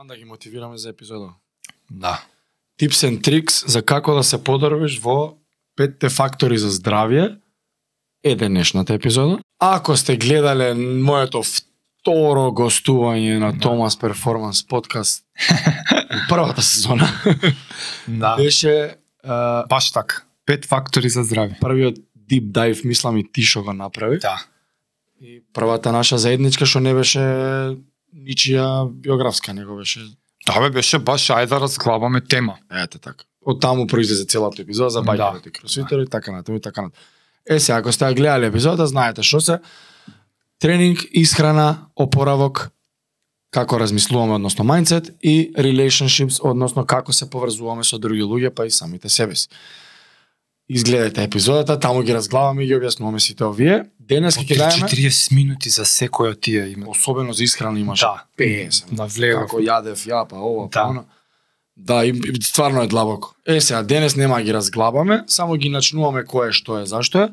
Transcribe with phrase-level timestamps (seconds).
[0.00, 1.28] Манда ги мотивираме за епизода.
[1.90, 2.24] Да.
[2.82, 5.36] Tips and tricks за како да се подобриш во
[5.76, 7.36] петте фактори за здравје
[8.24, 9.38] е денешната епизода.
[9.58, 13.58] Ако сте гледале моето второ гостување на Да.
[13.58, 15.24] Томас Перформанс подкаст
[16.28, 17.04] првата сезона
[18.08, 18.36] Да.
[18.36, 20.24] беше а, Баш така.
[20.46, 21.58] Пет фактори за здраве.
[21.60, 21.98] првиот
[22.30, 24.18] deep dive мислам и ти што го направи.
[24.18, 24.46] Да.
[25.20, 27.20] И првата наша заедничка што не беше
[28.14, 30.00] ничија биографска, него беше
[30.46, 32.56] Да, бе, беше баш ајде да разглабаме тема.
[32.72, 33.24] Ете така.
[33.44, 35.12] Од таму произлезе целата епизода за Да.
[35.12, 37.04] бајкерите и кросфитери, така натаму и така натаму.
[37.50, 39.58] Е, сега, ако сте гледале епизода, знаете што се.
[40.58, 42.70] Тренинг, исхрана, опоравок,
[43.50, 48.70] како размислуваме односно mindset и relationships, односно како се поврзуваме со други луѓе, па и
[48.70, 49.48] самите себе си.
[50.70, 53.84] Изгледајте епизодата, таму ги разглаваме и ги објаснуваме сите овие.
[53.98, 56.86] Денес ќе даваме 40 минути за секој од тие има.
[56.88, 58.24] особено за исхрана имаше Да.
[58.38, 58.92] 50.
[58.92, 59.50] Навлегов.
[59.50, 60.86] Како јадев ја, па ова, па Да.
[60.88, 61.04] она.
[61.76, 63.34] Да, и, и стварно е длабоко.
[63.46, 67.28] Е, сега, денес нема да ги разглабаме, само ги начнуваме кое што е, зашто е.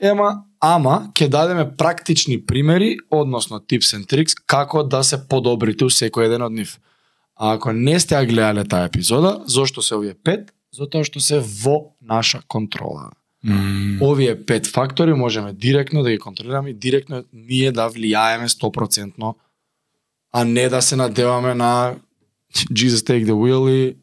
[0.00, 5.90] Ема, ама, ќе дадеме практични примери, односно tips and tricks, како да се подобрите у
[5.90, 6.78] секој еден од нив.
[7.36, 10.50] А ако не сте ја гледале таа епизода, зошто се овие пет?
[10.72, 13.10] Затоа што се во наша контрола.
[13.44, 19.34] М, Овие пет фактори можеме директно да ги контролираме и директно ние да влијаеме 100%,
[20.32, 21.96] а не да се надеваме на
[22.72, 23.96] Jesus take the wheel и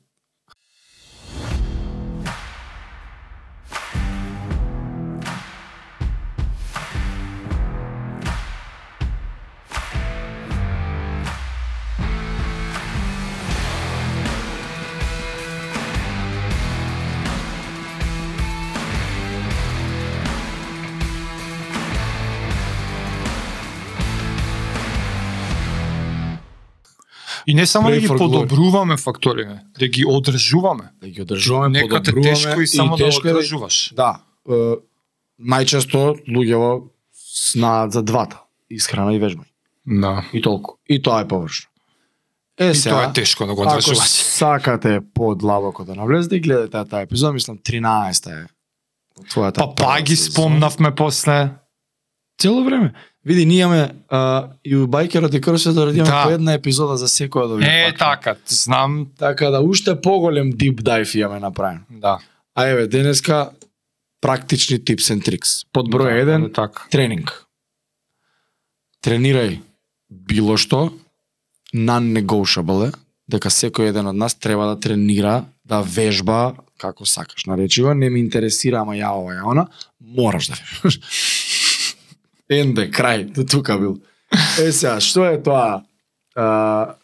[27.47, 30.83] И не само да ги подобруваме факторите, да ги одржуваме.
[31.01, 33.93] да ги одржуваме, Нека те подобруваме тешко и само да тешко е одржуваш.
[33.95, 34.53] Да, е,
[35.41, 36.83] најчесто луѓево
[37.51, 39.51] знаат за двата, исхрана и вежбање.
[39.87, 40.25] Да.
[40.33, 40.77] И толку.
[40.89, 41.69] И тоа е површно.
[42.59, 44.07] Е, И сега, тоа е тешко да го Ако одржуваш.
[44.07, 48.45] сакате подлабоко да навлезете, гледате таа епизода, мислам 13-та е.
[49.31, 51.49] Твојата Па па ги спомнавме после.
[52.37, 52.93] Цело време.
[53.25, 56.23] Види, ние имаме а, и у Байкерот и Кросет да Да.
[56.23, 59.07] по една епизода за секој од овие Е, така, знам.
[59.17, 61.81] Така да уште поголем deep dive имаме направен.
[61.89, 62.19] Да.
[62.55, 63.49] А еве, денеска
[64.21, 65.65] практични tips and tricks.
[65.73, 66.85] Под број Да, 1, е така.
[66.91, 67.45] тренинг.
[69.03, 69.59] Тренирај
[70.09, 70.93] било што,
[71.73, 72.93] non-negotiable
[73.27, 78.09] дека секој еден од нас треба да тренира, да вежба, како сакаш, наречи го, не
[78.09, 79.67] ме интересира, ама ја ова, ја она,
[79.99, 80.99] мораш да вежбаш.
[82.49, 83.97] Енде, крај, до тука бил.
[84.61, 85.81] Е сега, што е тоа?
[86.35, 86.95] А,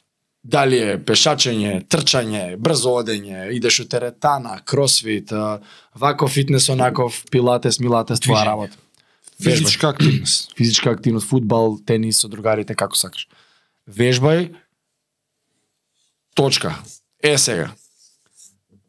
[0.43, 5.59] дали е пешачење, трчање, брзо одење, идеш у теретана, кросфит, а,
[5.95, 8.45] вако фитнес, онаков, пилатес, милатес, Движење.
[8.45, 8.77] работа.
[9.41, 10.51] Физичка активност.
[10.57, 13.27] Физичка активност, фудбал, тенис со другарите, како сакаш.
[13.89, 14.51] Вежбај,
[16.35, 16.75] точка.
[17.23, 17.71] Е сега.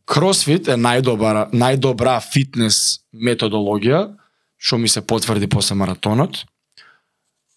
[0.04, 4.18] Кросфит е најдобра, најдобра фитнес методологија,
[4.62, 6.46] што ми се потврди после маратонот.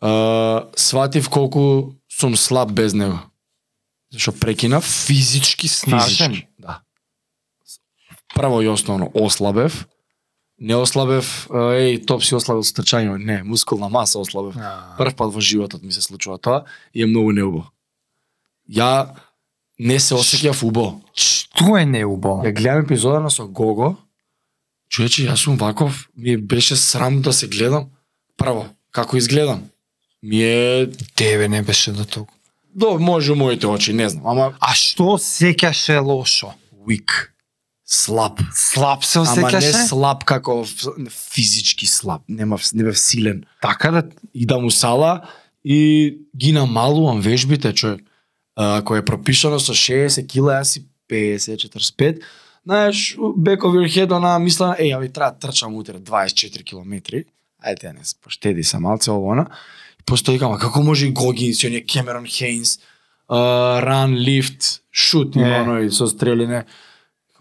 [0.02, 3.20] Uh, сватив колку сум слаб без него.
[4.12, 6.32] Зашо прекинав Физички снажен.
[6.32, 6.48] физички.
[6.60, 6.82] Да.
[8.36, 9.88] Прво и основно ослабев.
[10.60, 14.56] Не ослабев, а, еј, топ си ослабил со трчање, не, мускулна маса ослабев.
[14.56, 16.64] А, Прв пат во животот ми се случува тоа
[16.94, 17.66] и е многу неубо.
[18.72, 19.20] Ја
[19.80, 21.02] не се осеќав убо.
[21.12, 22.48] Што е неубаво?
[22.48, 23.98] Ја гледам епизода со Гого,
[24.96, 27.90] човече, јас сум ваков, ми беше срам да се гледам.
[28.38, 29.68] Прво, како изгледам?
[30.24, 30.88] Ми е...
[31.16, 32.34] Тебе не беше до толку.
[32.76, 36.54] До, може у моите очи, не знам, ама А што сеќаше лошо?
[36.86, 37.30] weak,
[37.86, 38.40] слаб.
[38.54, 39.88] Слаб се Ама не осеќаше?
[39.90, 40.64] слаб како
[41.10, 43.44] физички слаб, нема не бев силен.
[43.62, 45.22] Така да Идам у сала
[45.66, 48.02] и ги намалувам вежбите, човек.
[48.56, 52.22] Ако е пропишано со 60 кила, јас си 50, 45.
[52.66, 57.26] Знаеш, back of your head, она мисла, еј, ави треба трчам утре 24 километри.
[57.62, 59.46] Ајде, не, поштеди се малце ово, она.
[60.00, 62.80] И после тоа викам, а како може и Гогинс, и оние Кемерон Хейнс,
[63.30, 66.66] run, lift, shoot, има оној со стрелине.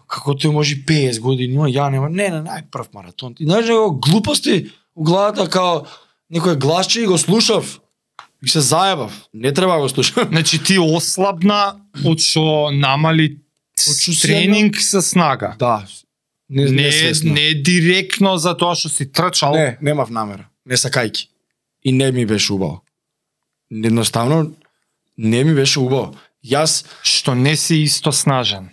[0.05, 3.33] Како тој може и 50 години, ја нема, не, не, нај прв маратон.
[3.39, 5.87] И знаеш, него глупости у главата, као
[6.29, 7.79] некој гласче и го слушав.
[8.43, 9.25] И се заебав.
[9.33, 10.27] Не треба да го слушам.
[10.29, 13.41] Значи ти ослабна од што намали
[14.21, 15.55] Тренинг со снага.
[15.59, 15.85] Да.
[16.49, 19.53] Не, Не, не, не, директно за тоа што си трчал.
[19.55, 20.47] Не, немав намера.
[20.65, 21.27] Не сакајки.
[21.83, 22.83] И не ми беше убаво.
[23.71, 24.53] Едноставно,
[25.17, 26.15] не ми беше убаво.
[26.45, 28.69] Јас Што не си исто снажен.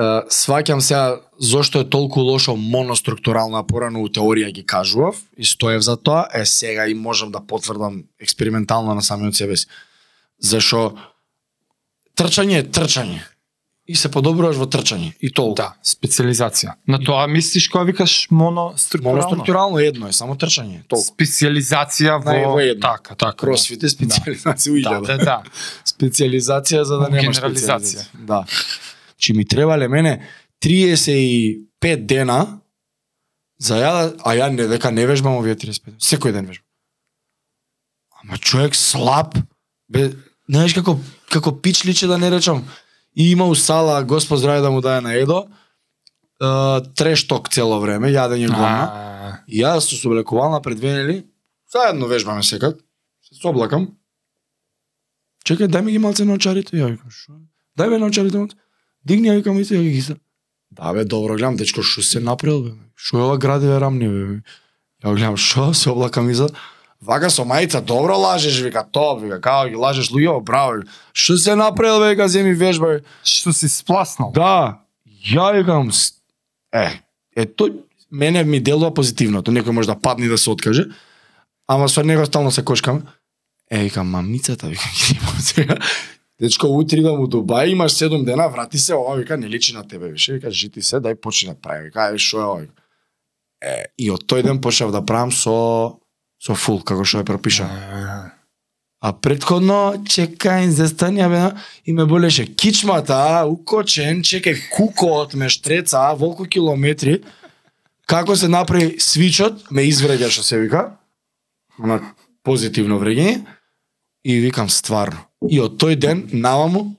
[0.00, 5.82] е, сваќам сега зошто е толку лошо моноструктурална порано у теорија ги кажував и стоев
[5.82, 9.66] за тоа, е сега и можам да потврдам експериментално на самиот себе си.
[10.40, 10.96] Зашо
[12.16, 13.20] трчање е трчање
[13.90, 15.56] и се подобруваш во трчање и толку.
[15.58, 16.76] Да, специализација.
[16.86, 19.16] На тоа мислиш кога викаш моноструктурално?
[19.18, 21.08] Моноструктурално едно е, само трчање, толку.
[21.08, 22.36] Специализација во...
[22.52, 22.80] Во едно.
[22.82, 23.36] Така, така.
[23.36, 25.06] Кросфит е специализација у Да, илјада.
[25.08, 25.42] да, да.
[25.92, 28.06] специализација за да немаш генерализација.
[28.06, 28.26] специализација.
[28.26, 28.44] Да.
[29.18, 30.20] Чи ми требале мене
[30.62, 31.66] 35
[32.06, 32.58] дена
[33.58, 35.98] за ја, да- а ја не дека не вежбам овие 35.
[35.98, 36.66] Секој ден вежбам.
[38.22, 39.34] Ама човек слаб,
[39.88, 40.12] бе,
[40.46, 40.98] знаеш како
[41.30, 42.64] како пич личе да не речам.
[43.20, 45.44] И има у сала, Господ здраве да му даде на Едо,
[46.96, 48.86] трешток цело време, јадење гладно.
[48.88, 49.10] А,
[49.46, 51.26] И јас со соблекувална пред две недели,
[51.68, 52.78] заедно вежбаме секак,
[53.20, 53.90] се соблакам.
[55.44, 56.76] Чекај, дај ми ги малце научарите.
[56.76, 57.36] Ја викам, шо?
[57.76, 58.56] Дај бе научарите малце.
[59.04, 60.16] Дигни, ја викам, и ја ги гиса.
[60.70, 62.72] Да бе, добро, гледам, дечко, шо се направил, бе?
[62.96, 64.40] Шо е ова градиве рамни, бе?
[65.04, 66.48] Ја гледам, шо, се облакам иза.
[67.00, 70.82] Вака со мајца, добро лажеш, вика, топ, вика, како ги лажеш, луѓе, браво.
[71.16, 74.32] Шо се направил, бе, вика, земи вежба, што си спласнал?
[74.36, 74.84] Да,
[75.24, 75.88] ја викам,
[76.76, 77.00] е,
[77.36, 77.78] е тој
[78.10, 80.90] мене ми делува позитивното, некој може да падне да се откаже,
[81.66, 83.06] ама со него стално се кошкам.
[83.70, 85.76] Е, викам, мамицата, викам, сега.
[86.40, 89.88] Дечко, утре идам у Дубај, имаш 7 дена, врати се, ова, вика, не личи на
[89.88, 92.66] тебе, више, вика, жити се, дај почни да прави, вика, е, шо е ова.
[93.60, 95.99] Е, и од тој ден почнав да правам со
[96.40, 98.32] со фул, како што е пропишано.
[99.00, 101.44] А, предходно, чекај, застани, бе,
[101.88, 107.22] и ме болеше кичмата, укочен, чекај кукот ме штреца, волку километри.
[108.04, 110.84] Како се направи свичот, ме извреѓа што се вика,
[111.78, 112.00] на
[112.44, 113.40] позитивно вреѓање,
[114.24, 115.24] и викам стварно.
[115.48, 116.90] И од тој ден, наваму,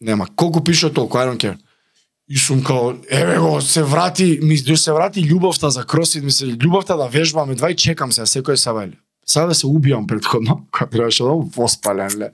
[0.00, 1.58] нема, колку пише толку, I don't care.
[2.32, 6.46] И сум као, еве го, се врати, ми се врати љубовта за кросфит, ми се
[6.56, 8.96] љубовта да вежбам, едва и чекам се секој сабајле.
[9.26, 12.30] Сега да се убивам предходно, кога требаше да воспален, ле.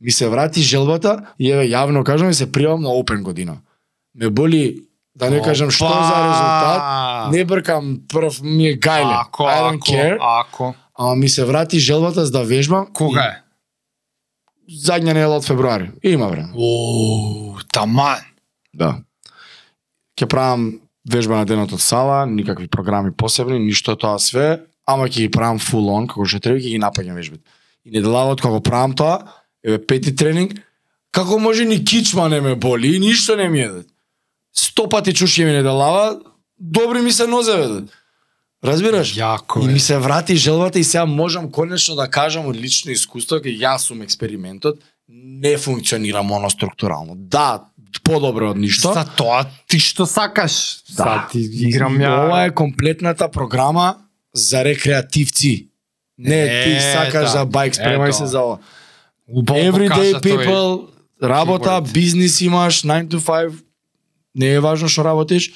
[0.00, 3.56] Ми се врати желбата и еве јавно кажам и се пријавам на Open година.
[4.14, 4.84] Ме боли
[5.16, 9.16] да не кажам што за резултат, не бркам прв ми е гајле.
[9.24, 10.16] Ако, I don't ако, care.
[10.20, 10.74] ако.
[10.98, 12.86] Ама ми се врати желбата за да вежбам.
[12.92, 13.42] Кога е?
[14.68, 15.90] Задња недела од февруари.
[16.04, 16.52] Има време.
[16.52, 18.20] О, таман.
[18.74, 18.98] Да.
[20.18, 25.28] Ќе правам вежба на денот од сала, никакви програми посебни, ништо тоа све, ама ќе
[25.28, 27.44] ги правам full on, како што треба, ќе ги напаѓам вежбите.
[27.86, 29.28] И неделавот кога правам тоа,
[29.62, 30.58] еве пети тренинг,
[31.14, 33.84] како може ни кичма не ме боли, и ништо не ми еде.
[34.52, 36.18] Сто пати чуши ми неделава,
[36.58, 37.86] добри ми се нозеве.
[38.64, 39.14] Разбираш?
[39.14, 39.72] Јако И е.
[39.72, 43.86] ми се врати желбата и сега можам конечно да кажам од лично искуство, кај јас
[43.86, 47.14] сум експериментот, не функционира моноструктурално.
[47.14, 47.70] Да,
[48.04, 48.92] подобро од ништо.
[48.92, 50.82] За тоа ти што сакаш.
[50.90, 51.04] Да.
[51.04, 52.26] Сад ти играм ја.
[52.26, 53.96] Ова е комплетната програма
[54.34, 55.68] за рекреативци.
[56.18, 57.28] Не, ти Е, сакаш да.
[57.28, 58.58] за байк, спремај се за ова.
[59.28, 60.24] Everyday покажа тој.
[60.24, 60.88] people,
[61.22, 63.52] работа, бизнис имаш, 9 to 5,
[64.34, 65.52] не е важно што работиш,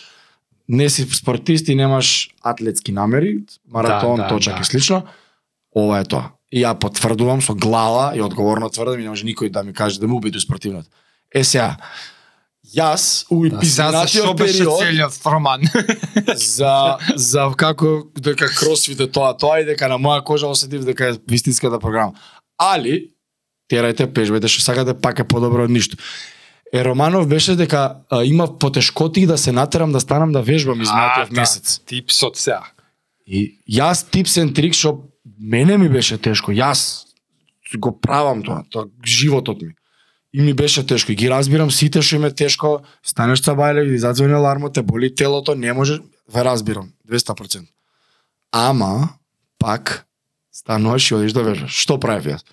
[0.68, 3.38] не си спортист и немаш атлетски намери,
[3.68, 4.60] маратон, Да, да, точак да.
[4.60, 5.02] и слично,
[5.76, 6.30] ова е тоа.
[6.52, 10.00] И ја потврдувам со глава и одговорно тврдам и не може никој да ми каже
[10.00, 10.88] да ме убеди у спортивното.
[11.34, 11.76] Е сега,
[12.76, 15.62] јас у Да, што беше период целиот роман?
[16.56, 21.12] за за како дека кросфит е тоа тоа и дека на моја кожа осетив дека
[21.12, 22.12] е вистинската програма.
[22.58, 23.12] Али
[23.70, 25.96] терајте пежбете што сакате пак е подобро од ништо.
[26.72, 31.28] Е Романов беше дека а, има потешкоти да се натерам да станам да вежбам изминатиот
[31.28, 31.40] да.
[31.40, 31.80] месец.
[31.86, 32.64] Типсот сега.
[33.26, 36.52] И јас типсен трик што мене ми беше тешко.
[36.52, 37.04] Јас
[37.76, 39.74] го правам тоа, тоа животот ми.
[40.32, 41.12] И ми беше тешко.
[41.12, 42.80] И ги разбирам сите што им е тешко.
[43.04, 47.68] Станеш са бајле, и задзвони алармот, те боли телото, не можеш, ве разбирам, 200%.
[48.52, 49.08] Ама
[49.58, 50.06] пак
[50.52, 51.72] стануваш и одиш да вежбаш.
[51.72, 52.44] Што правев јас?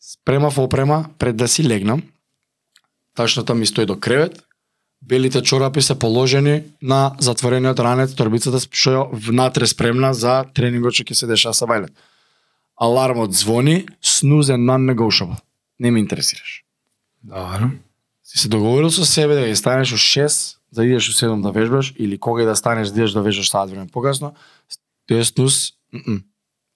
[0.00, 2.02] Спремав опрема пред да си легнам.
[3.14, 4.42] Тачната ми стои до кревет.
[5.02, 11.06] Белите чорапи се положени на затворениот ранец, торбицата што е внатре спремна за тренингот што
[11.06, 11.90] ќе се деша са бајле.
[12.78, 15.38] Алармот звони, снузен and non-negotiable.
[15.78, 16.62] Не ме интересираш.
[17.24, 17.70] Добро.
[18.24, 21.52] Си се договорил со себе да ги станеш у 6, да идеш у 7 да
[21.52, 24.34] вежбаш, или кога и да станеш да идеш да вежбаш саат време покасно,
[25.10, 26.22] тој снус, м-м.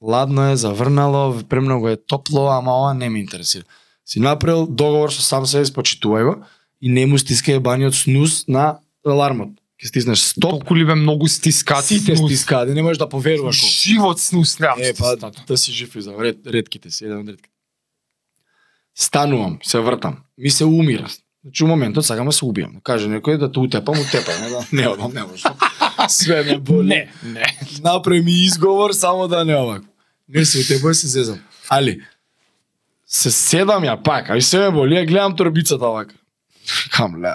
[0.03, 3.65] ладно е, заврнало, премногу е топло, ама ова не ме интересира.
[4.07, 6.35] Си направил договор со сам себе, спочитувај го,
[6.83, 9.57] и не му стискај баниот снус на алармот.
[9.81, 11.85] Ке стиснеш стоп, Толку ли бе многу стискат?
[11.85, 13.57] сите стискаат, не можеш да поверуваш.
[13.83, 17.29] Живот снус немам Е, па да си жив и за ред, редките си, еден од
[17.29, 17.56] редките.
[18.99, 21.09] Станувам, се вртам, ми се умира.
[21.45, 22.81] Значи у моментот сакам да се убијам.
[22.83, 25.45] Каже некој да те утепам, утепам, не, да, не одам, не може.
[26.09, 26.89] Све ме боли.
[26.89, 27.47] Не, не.
[27.83, 29.87] Направи ми изговор само да не овако.
[30.29, 31.39] Не се утепам, се зезам.
[31.69, 32.01] Али,
[33.07, 36.15] се седам ја пак, а и се ме боли, ја гледам торбицата овака.
[36.91, 37.31] Кам ле.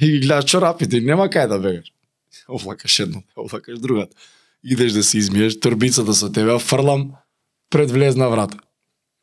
[0.00, 1.90] И ги гледаш чорапите, нема кај да бегаш.
[2.48, 4.14] Овлакаш едно, овлакаш другата.
[4.62, 7.12] Идеш да се измиеш, торбицата со тебе, фрлам
[7.70, 8.58] пред влезна врата.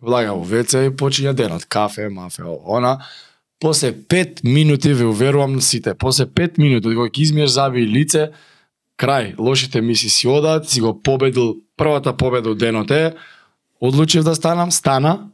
[0.03, 1.65] Влага во ВЦ и почиња денот.
[1.65, 2.97] Кафе, мафе, она.
[3.59, 7.87] После 5 минути, ве уверувам на сите, после 5 минути, кога ќе измиеш заби и
[7.87, 8.33] лице,
[8.99, 13.13] крај, лошите мисли си одат, си го победил, првата победа од денот е,
[13.79, 15.29] одлучив да станам, стана,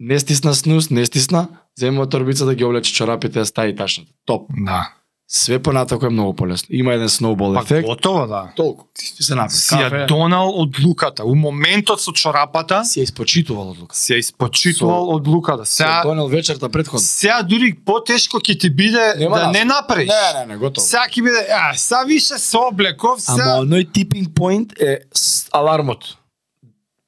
[0.00, 4.12] не стисна снус, не стисна, земува торбица да ги облече чорапите, да ташната.
[4.24, 4.48] Топ.
[4.64, 4.94] Да.
[5.32, 6.66] Све понатако е многу полесно.
[6.70, 7.86] Има еден сноубол Па ефект.
[7.86, 8.48] готово да.
[8.56, 8.84] Толку.
[9.16, 9.54] Ти се напи.
[9.54, 11.24] Си ја донал одлуката.
[11.24, 13.96] У моментот со чорапата си ја испочитувал одлука.
[13.96, 15.66] си ја испочитувал Со- одлуката.
[15.66, 16.98] Се Сега донел вечерта предходно.
[17.00, 19.52] сега дури потешко ќе ти биде Нема да назад.
[19.52, 20.08] не направиш.
[20.08, 20.86] Не, не, не, готово.
[20.86, 24.98] Сега ќе биде, а, сега више се облеков, Ама сега оној типинг поинт е
[25.52, 26.04] алармот.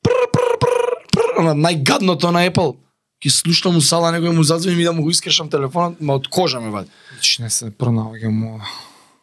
[0.02, 0.68] Пр, пр, пр,
[1.12, 2.76] пр, ама најгадното на Apple.
[3.22, 6.26] Ки слушам у сала некој му зазвони ми да му го искрешам телефонот, ма од
[6.26, 6.90] кожа ме вади.
[7.14, 8.66] Вич, не се пронаоѓам ова.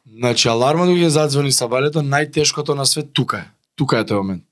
[0.08, 3.50] Значи алармот го ќе зазвони сабалето, најтешкото на свет тука е.
[3.76, 4.44] Тука е тој момент.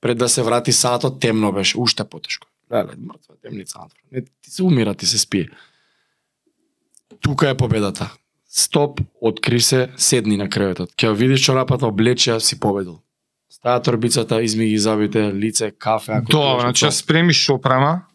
[0.00, 2.48] Пред да се врати саатот темно беше, уште потешко.
[2.72, 3.98] Леле, мртва темница надвор.
[4.12, 5.48] Не, ти се умира, ти се спие.
[7.20, 8.14] Тука е победата.
[8.48, 10.96] Стоп, откри се, седни на креветот.
[10.96, 13.00] Ќе видиш чорапата, облече, ја, си победил.
[13.50, 18.07] Става торбицата, изми ги забите, лице, кафе, ако Тоа, значи ја спремиш опрема,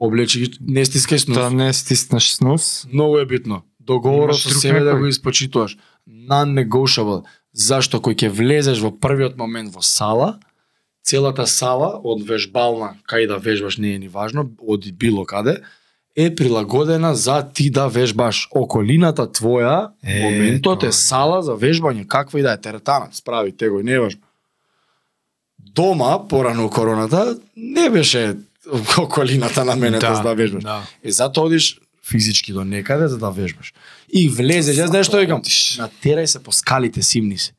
[0.00, 1.36] облечи ги, не стискај снус.
[1.36, 2.86] да не стиснеш снус.
[2.92, 3.62] Многу е битно.
[3.80, 5.76] Договорот со себе да го испочитуваш.
[6.08, 7.24] Non-negotiable.
[7.52, 10.38] Зашто кој ќе влезеш во првиот момент во сала,
[11.02, 15.60] целата сала од вежбална, кај да вежбаш не е ни важно, од било каде,
[16.16, 22.40] е прилагодена за ти да вежбаш околината твоја, Е, моментот е сала за вежбање, каква
[22.40, 24.20] и да е теретана, справи го, не е важно.
[25.58, 28.36] Дома, порано короната, не беше
[28.98, 30.62] околината на мене да, да вежбаш.
[30.62, 30.82] Да.
[31.04, 33.72] Е, затоа одиш физички до некаде за да вежбаш.
[34.12, 37.52] И влезеш, јас знаеш што викам, натерај се по скалите, симни се.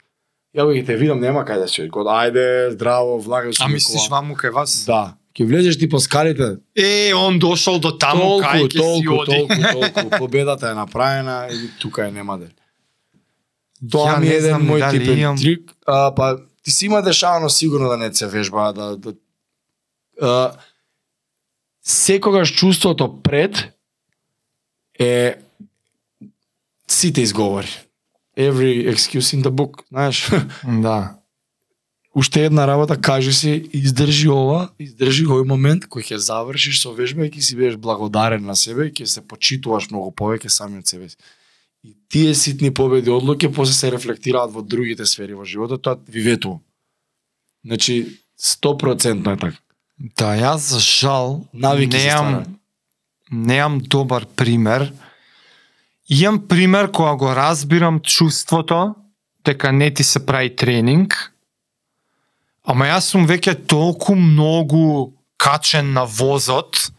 [0.57, 1.87] Ја го ги те видам, нема кај да си.
[1.89, 3.61] Код, ајде, здраво, влагаш.
[3.61, 4.83] А мислиш ваму кај вас?
[4.85, 5.15] Да.
[5.31, 9.13] Ќе влезеш ти по скалите, Е, он дошол до таму толку, кај ќе си толку,
[9.15, 9.31] оди.
[9.31, 12.51] толку, толку, победата е направена и тука е нема дел.
[13.91, 17.01] Тоа Ја ми не е еден мој типен имам- трик, а, па ти си има
[17.01, 19.13] дешавано сигурно да не се вежба, да, да
[20.21, 20.51] а,
[21.83, 23.73] секогаш чувството пред
[24.99, 25.35] е
[26.87, 27.67] сите изговори.
[28.37, 30.31] Every excuse in the book, знаеш.
[30.81, 31.17] Да.
[32.15, 37.23] Уште една работа, кажи си, издржи ова, издржи овој момент кој ќе завршиш со вежба
[37.23, 40.91] и ќе си бидеш благодарен на себе и ќе се почитуваш многу повеќе сами од
[40.91, 41.15] себе си.
[41.87, 46.21] И тие ситни победи одлуки после се рефлектираат во другите сфери во животот, тоа ви
[46.21, 46.59] ветувам.
[47.63, 49.60] Значи, 100% е така.
[50.17, 52.57] Да, јас за жал Навики неам
[53.31, 54.93] неам добар пример.
[56.09, 58.95] Имам пример кога го разбирам чувството
[59.45, 61.33] дека не ти се прави тренинг.
[62.65, 66.91] Ама јас сум веќе толку многу качен на возот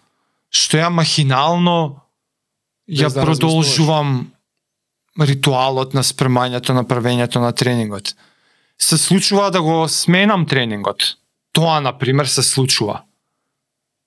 [0.52, 2.02] што ја махинално
[2.88, 4.32] ја Без да продолжувам
[5.18, 8.14] ритуалот на спремањето на правењето на тренингот.
[8.78, 11.16] Се случува да го сменам тренингот.
[11.52, 13.02] Тоа, на пример, се случува.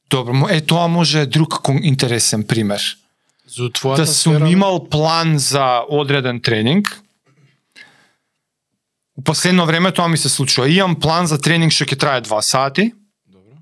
[0.10, 2.82] Добро, е тоа може е друг кон- интересен пример.
[3.48, 7.02] За твојата Да сум сфера, имал план за одреден тренинг.
[9.18, 10.70] У последно време тоа ми се случува.
[10.70, 12.94] Имам план за тренинг што ќе трае 2 сати.
[13.28, 13.58] Добро.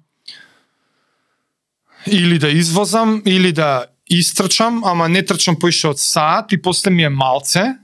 [2.07, 7.03] или да извозам, или да истрчам, ама не трчам поише од саат и после ми
[7.03, 7.75] е малце.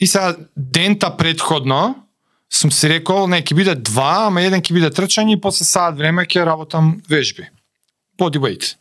[0.00, 2.05] И сега дента предходно
[2.56, 5.96] сум си рекол, не, ќе биде два, ама еден ќе биде трчање и после саат
[5.98, 7.48] време ќе работам вежби.
[8.18, 8.74] Body weight.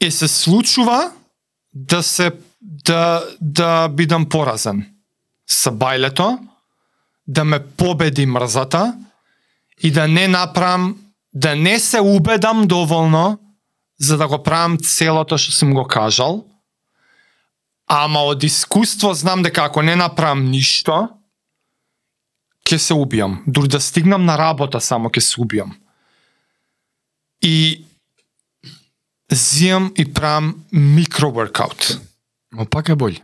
[0.00, 1.12] Е се случува
[1.72, 4.84] да се да да бидам поразен
[5.48, 6.38] со бајлето,
[7.26, 8.94] да ме победи мрзата
[9.82, 10.96] и да не направам
[11.32, 13.38] да не се убедам доволно
[14.00, 16.44] за да го правам целото што сум го кажал.
[17.86, 21.19] Ама од искуство знам дека ако не направам ништо,
[22.70, 23.38] ќе се убијам.
[23.46, 25.72] Дури да стигнам на работа само ќе се убијам.
[27.42, 27.82] И
[29.32, 31.98] зијам и правам микро workout.
[32.52, 33.20] Но пак е бољ.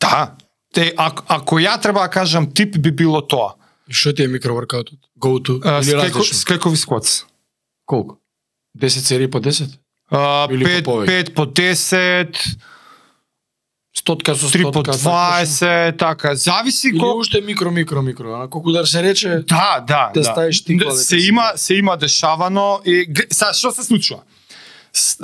[0.00, 0.36] Да.
[0.72, 3.54] Те, ако, ако ја треба да кажам тип би било тоа.
[3.90, 4.98] Што ти е микроворкаутот?
[5.18, 6.38] Go to Uh, или различно?
[6.38, 7.24] скекови сквотс.
[7.86, 8.16] Колку?
[8.78, 9.78] 10 серии по 10?
[10.10, 11.34] А, Или по 5, повеќе?
[11.34, 12.56] 5 по 10,
[13.94, 14.92] Стотка со 3 по стотка.
[14.92, 18.34] 20, така, зависи Или уште микро, микро, микро.
[18.34, 20.24] А колку да се рече, Да, да, Да да.
[20.24, 22.96] ставиш тиква, се дека си- има се има дешавано и
[23.30, 24.20] са што се случува?
[24.92, 25.18] С-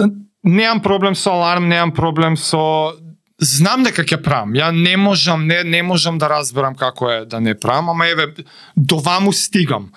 [0.44, 2.92] Немам проблем со аларм, немам проблем со
[3.40, 4.52] знам дека ќе правам.
[4.52, 8.35] Ја не можам, не не можам да разберам како е да не правам, ама еве
[8.76, 9.90] до ваму стигам.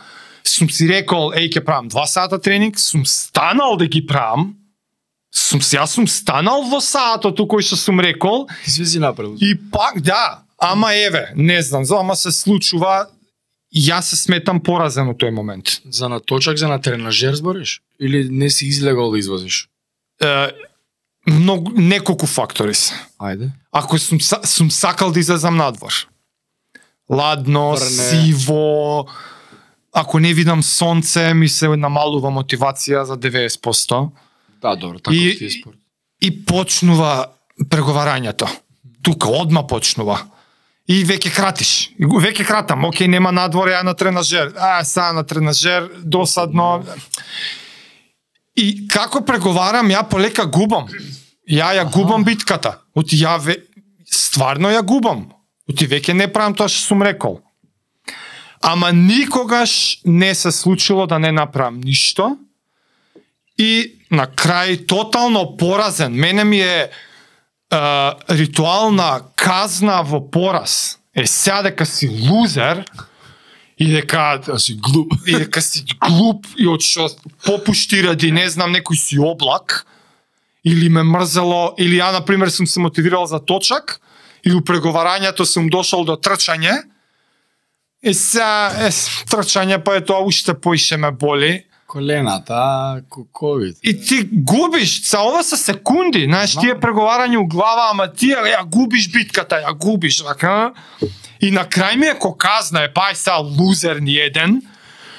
[0.44, 4.54] Сум си рекол, еј ќе правам 2 сата тренинг, сум станал да ги правам.
[5.32, 9.38] Сум јас сум станал во саатот кој што сум рекол си направил.
[9.40, 13.10] И пак, да, ама еве, не знам, за ама се случува,
[13.74, 15.82] јас се сметам поразен во тој момент.
[15.86, 17.82] За на точак, за на тренажер збориш?
[18.00, 19.70] Или не си излегал да извозиш?
[20.22, 20.52] Е,
[21.28, 22.94] многу, неколку фактори се.
[23.22, 23.52] Ајде.
[23.72, 25.94] Ако сум, сум сакал да излезам надвор.
[27.10, 27.90] Ладно, Врне.
[27.90, 29.06] сиво,
[29.94, 34.10] ако не видам сонце, ми се намалува мотивација за 90%.
[34.62, 35.78] Да, добро, така И- ти е спорт.
[36.22, 37.28] И почнува
[37.70, 38.48] преговарањето.
[39.02, 40.20] Тука одма почнува.
[40.88, 41.92] И веќе кратиш.
[42.00, 42.84] Веќе кратам.
[42.90, 44.54] Океј, нема надвор, ја на тренажер.
[44.58, 46.84] А, са на тренажер, досадно.
[48.58, 50.90] И како преговарам, ја полека губам.
[51.50, 52.80] Ја ја губам битката.
[52.96, 53.56] Оти ја ве...
[54.06, 55.30] стварно ја губам.
[55.70, 57.40] Оти веќе не правам тоа што сум рекол.
[58.62, 62.38] Ама никогаш не се случило да не направам ништо.
[63.58, 66.14] И на крај тотално поразен.
[66.14, 66.90] Мене ми е
[67.72, 67.78] е,
[68.30, 70.98] ритуална казна во пораз.
[71.16, 72.86] Е сега дека си лузер
[73.78, 75.14] и дека Да си глуп.
[75.28, 77.10] и дека си глуп и од што
[77.46, 79.86] попушти ради не знам некој си облак
[80.66, 84.02] или ме мрзело или ја на пример сум се мотивирал за точак
[84.44, 86.84] и у преговарањето сум дошол до трчање
[88.02, 88.92] и сега е,
[89.30, 93.78] трчање па е тоа уште поише ме боли Колената, а, ковид.
[93.84, 98.62] И ти губиш, са ова се секунди, знаеш, тие преговарање у глава, ама ти ја,
[98.70, 100.74] губиш битката, ја губиш, така.
[101.42, 104.62] И на крај ми е ко казна, е пај са лузер ни еден,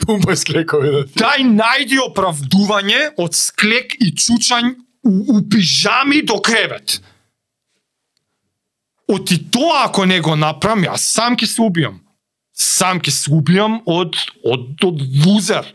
[0.07, 1.19] Пумпа склекови да ти.
[1.19, 4.71] дај најди оправдување од склек и чучањ
[5.03, 7.01] у, у пижами до кревет.
[9.11, 11.99] Оти тоа ако не го направам, јас сам ќе се убијам.
[12.55, 15.67] Сам ќе се убијам од, од, од лузер.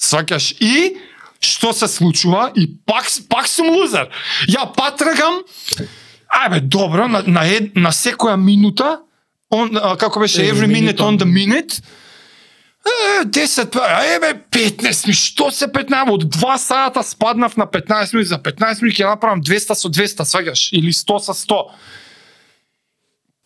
[0.00, 0.54] Сваќаш?
[0.60, 0.96] И
[1.40, 2.50] што се случува?
[2.54, 4.08] И пак, пак сум лузер.
[4.48, 5.42] Ја патрагам,
[6.28, 9.00] ајбе, добро, на, на, ед, на секоја минута,
[9.50, 11.80] он, а, како беше, every minute on the minute,
[12.86, 13.80] Е, 10, па,
[14.14, 16.12] еве 15 ми, што се 15?
[16.12, 20.22] Од 2 сата спаднав на 15 минути, за 15 минути ќе направам 200 со 200,
[20.22, 21.58] сваѓаш, или 100 со 100.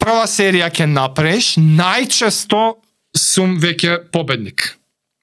[0.00, 2.82] Прва серија ќе направиш, најчесто
[3.16, 4.79] сум веќе победник.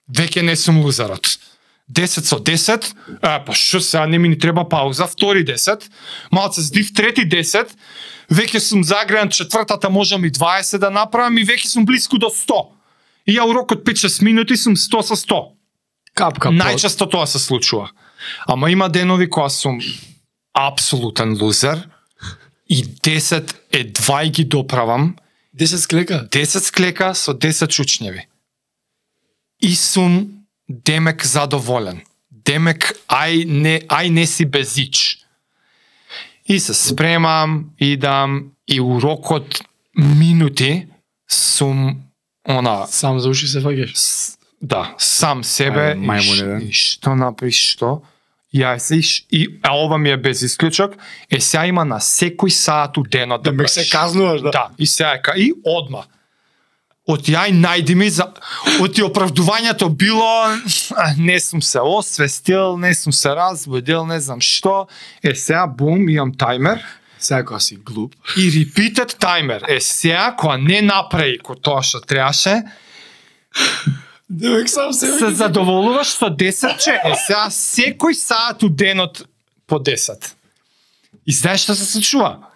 [0.07, 1.37] Веќе не сум лузерот.
[1.87, 2.83] 10 со 10,
[3.21, 5.87] а, па што сега не ми ни треба пауза, втори 10,
[6.31, 7.71] малце здив, трети 10,
[8.29, 12.59] веќе сум загреан, четвртата можам и 20 да направам и веќе сум близко до 100.
[13.27, 15.39] И ја у рок од 5-6 минути сум 100 со 100.
[16.13, 16.49] Капка.
[16.49, 17.91] Најчесто тоа се случува.
[18.47, 19.79] Ама има денови кога сум
[20.53, 21.87] апсолутен лузер
[22.67, 25.15] и 10 едва и ги доправам,
[25.55, 26.27] 10 склека?
[26.31, 28.27] 10 склека со 10 чучњеви.
[29.61, 30.27] И сум
[30.69, 32.01] демек задоволен.
[32.31, 35.17] Демек ај не ај не си безич.
[36.45, 39.61] И се спремам, идам и у рокот
[39.95, 40.87] минути
[41.29, 42.01] сум
[42.45, 43.91] она Сам за уши се фаќаш.
[43.95, 46.65] с- да, сам себе Ајде, и, да.
[46.65, 48.01] и што направи што
[48.53, 50.95] ја се иш- и а ова ми е без исклучок
[51.29, 54.51] е сега има на секој саат у денот да Демек се казнуваш, да.
[54.51, 56.03] Да, и сега и одма.
[57.07, 58.25] Од ја и најди ми за
[58.83, 60.57] од оправдувањето било
[61.17, 64.87] не сум се освестил, не сум се разбудил, не знам што.
[65.23, 66.83] Е сега бум, имам тајмер
[67.19, 68.15] Сега кога си глуп.
[68.37, 69.63] и repeated timer.
[69.67, 72.63] Е сега кога не направи ко тоа што требаше,
[74.29, 76.99] Демек сам се се задоволуваш со 10 че.
[77.03, 79.23] Е сега секој саат у денот
[79.67, 80.33] по 10.
[81.25, 82.46] И знаеш што се случува?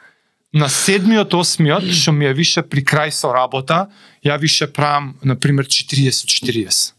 [0.54, 3.88] На седмиот, осмиот, што ми е више при крај со работа,
[4.26, 6.94] ја више правам, на пример, 40-40.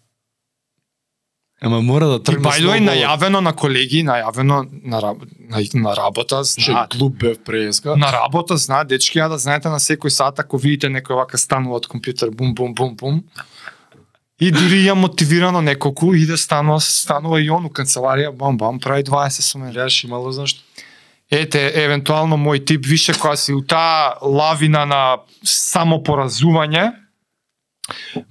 [1.62, 6.42] Ама мора да И тргне the way, најавено на колеги, најавено на, на, на работа,
[6.44, 6.96] Ше знаат.
[6.96, 7.96] глуп бев преска.
[7.96, 11.76] На работа знаат, дечки, ја да знаете на секој сат, ако видите некој вака станува
[11.76, 13.22] од компјутер, бум, бум, бум, бум.
[14.40, 19.04] И дури ја мотивирано неколку, иде станува, станува и он у канцеларија, бам, бам, прави
[19.04, 19.72] 20 со мене.
[19.72, 20.62] Гледаш имало зашто.
[21.32, 25.02] Ете, евентуално мој тип више кога си у таа лавина на
[25.40, 26.90] самопоразување,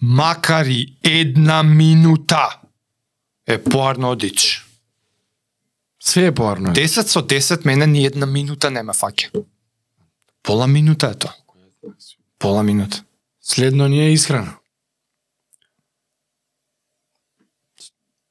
[0.02, 2.60] макар и една минута
[3.48, 4.66] е поарно одич.
[6.04, 6.74] Све е поварно.
[6.74, 9.46] 10 со 10 мене ни една минута не ме фаќа.
[10.44, 11.34] Пола минута е тоа.
[12.40, 13.04] Пола минута.
[13.42, 14.58] Следно ни е исхрана.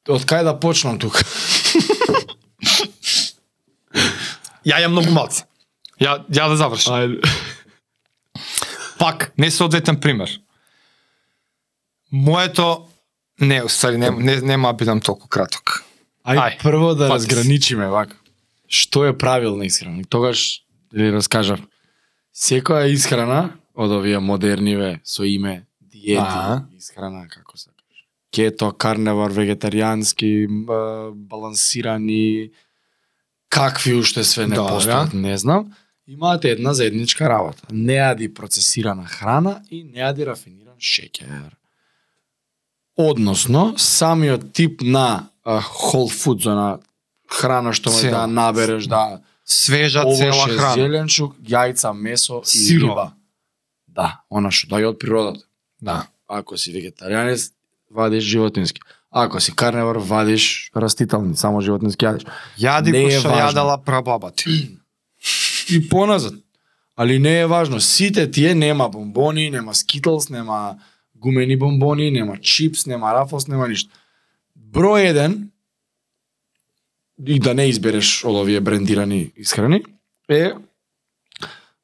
[0.09, 1.27] Од кај да почнам тука?
[4.71, 5.45] Ја ја многу малце.
[6.01, 6.95] Ја ја да завршам.
[6.95, 7.33] Ајде.
[8.99, 10.31] Пак, не соодветен пример.
[12.13, 12.87] Моето
[13.41, 15.85] не, устари, не, не, нема да бидам толку краток.
[16.27, 17.15] Ај, Ај, прво да пати.
[17.15, 18.17] разграничиме вака.
[18.69, 20.05] Што е правилна исхрана?
[20.05, 21.61] Тогаш ви раскажав.
[22.37, 26.67] Секоја исхрана од овие модерниве со име диети, Аха.
[26.77, 28.05] исхрана како сакаш.
[28.31, 30.47] Кето, карневор, вегетаријански,
[31.15, 32.51] балансирани,
[33.51, 34.73] какви уште све не Добра.
[34.79, 35.75] постојат, не знам.
[36.09, 37.63] Имаат една заедничка работа.
[37.71, 41.53] Не јади процесирана храна и не јади рафиниран шеќер.
[42.97, 46.79] Односно, самиот тип на whole food, на
[47.31, 48.21] храна што може Цела.
[48.21, 50.75] да набереш, да Свежа цела овоше, храна.
[50.75, 53.13] зеленчук, јајца, месо и риба.
[53.89, 55.45] Да, она што дај од природата.
[55.81, 56.07] Да.
[56.29, 57.51] Ако си вегетаријанец,
[57.91, 58.81] вадиш животински.
[59.11, 62.27] Ако си карневор, вадиш растителни, само животински јадиш.
[62.59, 64.79] Јади Не кој што јадала прабаба ти.
[65.71, 66.35] И поназад.
[66.97, 67.81] Али не е важно.
[67.81, 70.79] Сите тие нема бомбони, нема скитлс, нема
[71.15, 73.91] гумени бомбони, нема чипс, нема рафос, нема ништо.
[74.55, 75.51] Број еден,
[77.27, 79.83] и да не избереш од овие брендирани исхрани,
[80.29, 80.53] е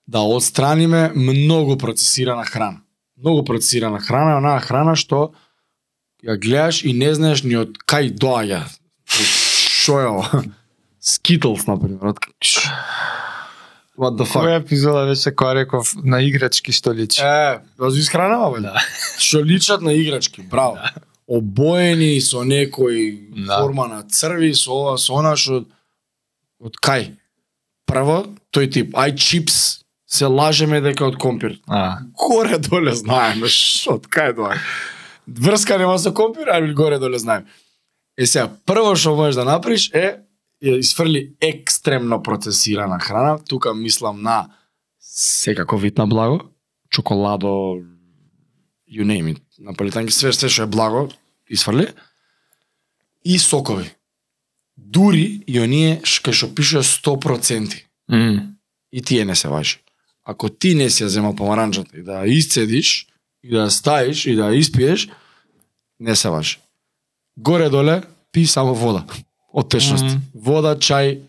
[0.07, 2.81] да отстраниме многу процесирана храна.
[3.19, 5.33] Многу процесирана храна е онаа храна што
[6.25, 8.63] ја гледаш и не знаеш ни од кај доаѓа.
[9.07, 10.43] Што е ова?
[11.01, 12.15] Skittles, например.
[13.97, 14.45] What the fuck?
[14.45, 17.21] Која епизода беше која реков на играчки што личи?
[17.23, 18.61] Е, да се исхранава, бе.
[18.61, 18.75] Да.
[19.19, 20.77] Што личат на играчки, браво.
[21.27, 23.59] Обоени со некој Да.
[23.63, 25.65] форма на црви, со ова, со она што
[26.61, 27.15] од кај?
[27.87, 31.59] Прво, тој тип, ај чипс, се лажеме дека од компир.
[31.67, 34.61] А, Горе доле знаеме што од кај доаѓа.
[35.29, 37.47] Врска нема со компир, али горе доле знаеме.
[38.19, 40.23] Е сега, прво што можеш да направиш е
[40.63, 43.39] ја изфрли екстремно процесирана храна.
[43.39, 44.49] Тука мислам на
[45.01, 46.41] секако вид на благо,
[46.91, 47.83] чоколадо,
[48.89, 49.43] you name it.
[49.59, 51.09] Наполитанки све све што е благо,
[51.49, 51.89] изфрли.
[53.25, 53.91] И сокови.
[54.77, 57.85] Дури и оние што што пише 100%.
[58.09, 58.57] м,
[58.93, 59.83] И тие не се важи.
[60.25, 63.07] Ако ти не си ја земал помаранчата и да ја исцедиш,
[63.47, 65.09] и да ја ставиш, и да испиеш,
[66.01, 66.59] не се важи.
[67.39, 69.05] Горе-доле, пи само вода.
[69.53, 70.05] Од течност.
[70.05, 70.21] Мгм.
[70.35, 71.21] Вода, чај,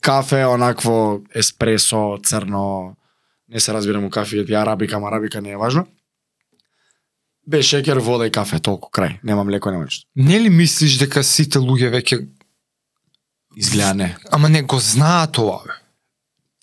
[0.00, 2.96] кафе, онакво еспресо, црно,
[3.48, 5.86] не се разбирам у кафе, ја арабика, ама арабика не е важно.
[7.46, 9.18] Без шеќер, вода и кафе, толку крај.
[9.22, 10.06] Нема млеко, нема ништо.
[10.16, 12.26] Нели мислиш дека сите луѓе веќе
[13.56, 14.16] Изгледа не.
[14.30, 15.72] ама не го знаат тоа бе?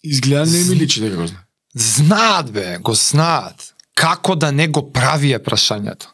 [0.03, 1.43] Изгледа не ми личи дека го знае.
[1.75, 3.72] Знаат бе, го знаат.
[3.95, 6.07] Како да не го прави е прашањето?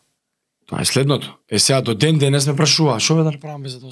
[0.68, 1.38] Тоа е следното.
[1.50, 3.89] Е сега до ден денес ме прашува, што бе да направам без да?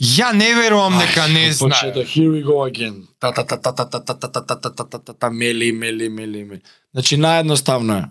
[0.00, 1.92] Ја не верувам дека не знае.
[1.92, 3.04] Почето, here we go again.
[3.18, 5.30] Та та та та та та та та та та та та та та та
[5.30, 6.60] мели, мели, мели, мели.
[6.94, 8.04] Значи наједноставно е.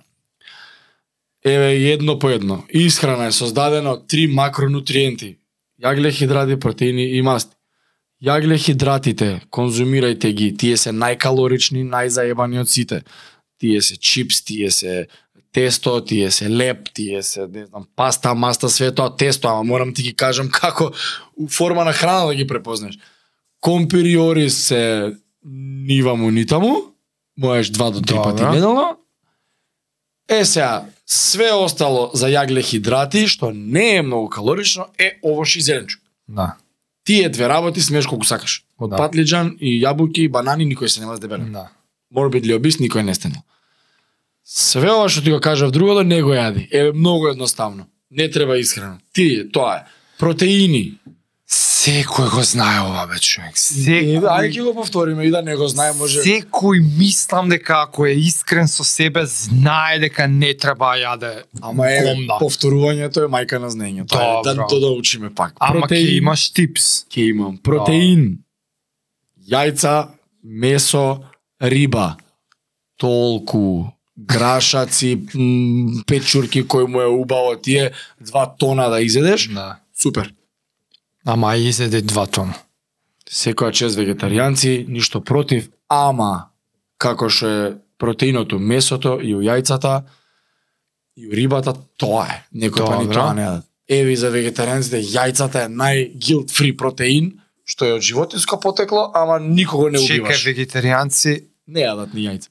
[1.46, 2.64] Еве едно по едно.
[2.70, 5.40] Исхрана е создадена од три макронутриенти.
[5.82, 7.56] Јагле, хидрати, протеини и масти.
[8.20, 10.52] Јагле, хидратите, конзумирајте ги.
[10.52, 13.04] Тие се најкалорични, најзаебани од сите.
[13.60, 15.08] Тие се чипс, тие се
[15.56, 19.94] тесто, тие се леп, тие се, не знам, паста, маста, све тоа тесто, ама морам
[19.94, 20.92] ти ги кажам како
[21.38, 23.00] у форма на храна да ги препознеш.
[23.62, 26.76] Компириори се ниваму нитаму,
[27.38, 28.24] можеш два до три Добра.
[28.24, 28.98] пати неделно.
[30.30, 35.62] Е сега, све остало за јагле хидрати, што не е многу калорично, е овош и
[35.62, 36.02] зеленчук.
[36.28, 36.56] Да.
[37.04, 38.64] Тие две работи смееш колку сакаш.
[38.78, 38.98] Од Да.
[38.98, 41.46] патлиџан и јабуки и банани никој се нема здебеле.
[41.50, 41.70] Да.
[42.14, 43.42] Morbidly obese никој не стенал.
[44.46, 46.68] Све ова што ти го кажав другото не го јади.
[46.72, 47.86] Е многу едноставно.
[48.12, 49.00] Не треба исхрана.
[49.14, 49.86] Тие, тоа е.
[50.20, 50.98] Протеини.
[51.50, 53.56] Секој го знае ова бе човек.
[53.58, 56.22] Секој, ајде ќе го повториме и да не го знае може.
[56.22, 61.32] секој мислам дека ако е искрен со себе знае дека не треба да јаде
[61.62, 62.38] Ама е гомна.
[62.38, 64.14] повторувањето е мајка на знаењето.
[64.14, 64.68] Ајде, Да, Добро.
[64.70, 65.54] да, да учиме пак.
[65.60, 67.06] Ама ќе имаш типс.
[67.10, 68.38] Ќе имам протеин.
[69.50, 70.08] Јајца,
[70.44, 71.24] месо,
[71.60, 72.18] риба.
[72.98, 75.16] Толку грашаци,
[76.06, 79.48] печурки кој му е убаво тие два тона да изедеш.
[79.48, 79.80] Да.
[79.96, 80.34] Супер.
[81.26, 82.54] Ама изеде два тона.
[83.30, 86.50] Секоја чест вегетаријанци, ништо против, ама
[86.98, 90.04] како што е протеиното, месото и у јајцата
[91.20, 92.38] и у рибата, тоа е.
[92.56, 93.68] Некој па ни тоа не јадат.
[93.90, 99.90] Еви за вегетаријанците јајцата е нај-guilt free протеин, што е од животинско потекло, ама никого
[99.90, 100.46] не Чекај, убиваш.
[100.48, 102.50] вегетаријанци, Не јадат ни јајца.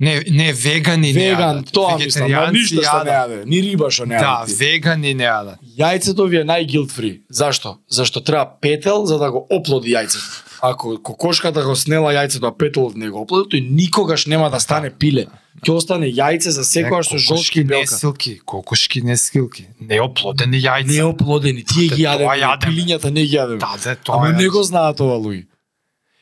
[0.00, 1.72] Не, не вегани не Веган, јадат.
[1.72, 4.46] тоа мислам, ма ништо што не јаде, ни риба што не Да, јаде.
[4.48, 4.54] ти.
[4.56, 5.58] вегани не јадат.
[5.78, 7.20] Јајцето ви е нај-guilt free.
[7.30, 7.78] Зашто?
[7.88, 10.44] Зашто треба петел за да го оплоди јајцето.
[10.60, 14.90] Ако кокошката го снела јајцето, а петелот не го оплоди, тој никогаш нема да стане
[14.90, 15.26] пиле.
[15.62, 17.94] Ќе остане јајце за секоја што жолчки и не белка.
[17.94, 20.86] силки, кокошки не скилки, неоплодени јајца.
[20.88, 23.58] Неоплодени, тие ги јадеме, пилињата не ги јадеме.
[23.58, 25.46] Да, да, тоа Ама не го знаат ова луѓе.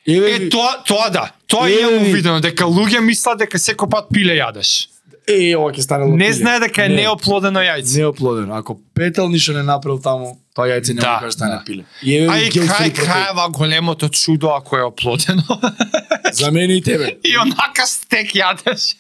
[0.07, 1.31] Еве Е, тоа, тоа да.
[1.47, 4.89] Тоа Е, увидено, дека луѓе мислат дека секој пат пиле јадеш.
[5.27, 6.97] Е, ова ќе стане Не знае дека е Не.
[6.97, 7.97] неоплодено јајце.
[7.99, 8.53] неоплоден.
[8.53, 11.63] Ако петел ништо не направил таму, тоа јајце не Да, може да стане да.
[11.67, 11.85] пиле.
[12.03, 15.43] И еве А и крај крајава големото чудо ако е оплодено.
[16.33, 17.19] За мене и тебе.
[17.25, 18.95] и онака стек јадеш.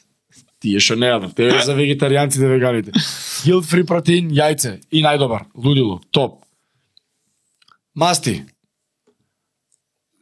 [0.58, 1.34] Тие што не јадат.
[1.34, 2.90] Тебе за вегетаријанците, веганите.
[3.44, 6.42] Guilt free протеин, јајце и најдобар, лудило, топ.
[7.94, 8.42] Масти.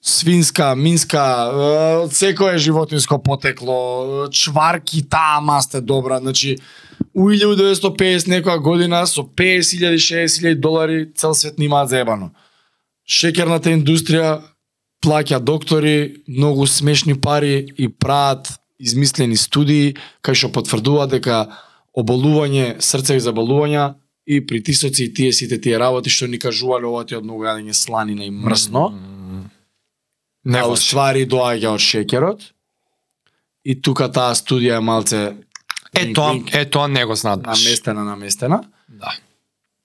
[0.07, 6.59] Свинска, минска, секое животинско потекло, чварки, таа маст е добра, значи
[7.15, 12.35] у 1950 некоја година со 50.000, 60.000 долари цел свет нимаат заебано.
[13.09, 14.43] Шекерната индустрија
[15.01, 21.47] плаќа доктори многу смешни пари и прават измислени студии кај што потврдува дека
[21.97, 23.95] оболување, срцеви заболувања
[24.27, 27.73] и притисоци и тие сите тие работи што ни кажувале ова ти од многу јадење
[27.73, 28.91] сланина и мрсно,
[30.45, 32.41] Не а во ствари доаѓа од шеќерот.
[33.65, 35.21] И тука таа студија е малце
[35.95, 37.43] Е тоа, е тоа не го знаат.
[37.43, 38.65] наместена, наместена.
[38.89, 39.13] Да.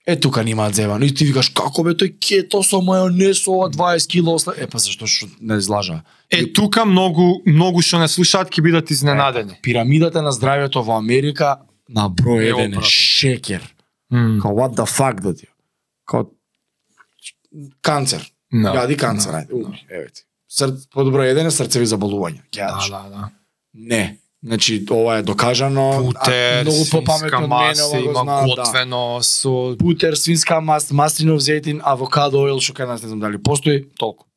[0.07, 1.05] Е тука нимаат зебано.
[1.05, 4.53] И ти викаш како бе тој кето со мајонез ова 20 кило осла.
[4.57, 6.01] Е па зашто што не излажа.
[6.31, 9.59] Е тука многу многу што не слушаат ќе бидат изненадени.
[9.61, 12.81] Пирамидата на здравјето во Америка на број Е, еден е обратно.
[12.83, 13.61] шекер.
[14.11, 15.45] М, Као what the fuck да ти.
[16.05, 16.25] Као
[17.81, 18.25] канцер.
[18.51, 18.73] Да.
[18.73, 19.85] Јади канцер, ајде, умри.
[19.89, 20.21] Еве ти.
[20.49, 20.73] Ср...
[20.93, 22.41] Под број еден е срцеви заболувања.
[22.55, 23.29] Да, да, да.
[23.73, 24.17] Не.
[24.43, 25.91] Значи ова е докажано.
[25.91, 28.55] а, Путер, многу свинска попаметно од мене маса, ова го има знаат, да.
[28.55, 33.37] готвено со Путер, свинска маст, маслинов зејтин, авокадо оил, што кај нас не знам дали
[33.37, 34.28] постои, толку.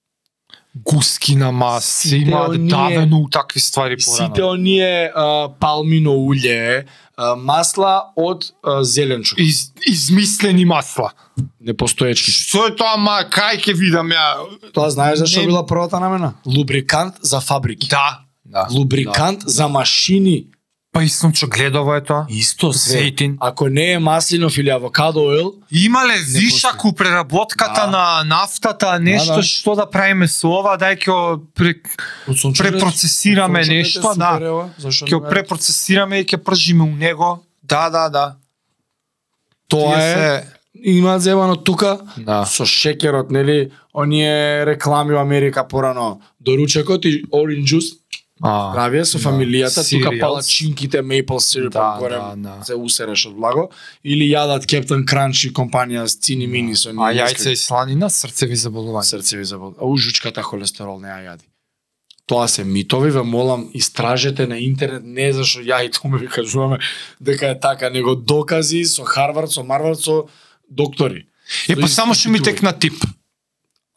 [0.74, 4.26] Гускина маса, Сите има оние- давено у такви ствари порано.
[4.26, 6.84] Сите оние а, палмино улје,
[7.16, 9.38] а, масла од а, зеленчук.
[9.38, 11.12] Из, измислени масла.
[11.60, 12.30] Непостоечки.
[12.30, 14.48] Што е тоа, ма, кај ќе видам ја?
[14.72, 16.34] Тоа знаеш зашто Не- била првата намена?
[16.46, 17.88] Лубрикант за фабрики.
[17.88, 18.20] Да.
[18.44, 18.66] Да.
[18.70, 20.46] Лубрикант за машини.
[20.92, 22.26] Па и сончо гледово е тоа.
[22.28, 22.98] Исто све.
[23.00, 23.36] Зејтин.
[23.40, 27.86] Ако не е маслинов или авокадо оил, Имале вишак у преработката Да.
[27.88, 29.42] на нафтата, нешто Да, да.
[29.42, 31.74] што да правиме со ова, дај ќе пре,
[32.54, 34.36] препроцесираме нешто, да.
[34.78, 37.40] ќе препроцесираме и ќе пржиме у него.
[37.64, 38.34] Да, да, да.
[39.68, 40.44] Тоа е се-
[40.84, 42.44] имаат зебано тука Да.
[42.44, 47.96] со шекерот, нели, оние реклами во Америка порано, доручекот и orange juice,
[48.42, 49.24] А, правија со да.
[49.24, 50.20] фамилијата, тука Cereals.
[50.20, 52.64] палачинките, maple syrup, Да, горе да, да.
[52.64, 53.70] се усереш од благо,
[54.04, 58.56] или јадат Captain Crunch и компанија с цини мини со А јајце и сланина, срцеви
[58.56, 59.02] заболувања.
[59.04, 59.74] срцеви забол.
[59.78, 61.46] А ужучката холестерол не ја јади.
[62.26, 66.78] Тоа се митови, ве молам, истражете на интернет, не зашо ја и Томе ви кажуваме
[67.20, 70.26] дека е така, него докази со Харвард, со Марвард, со
[70.70, 71.26] доктори.
[71.68, 72.94] Е, па само што ми текна тип.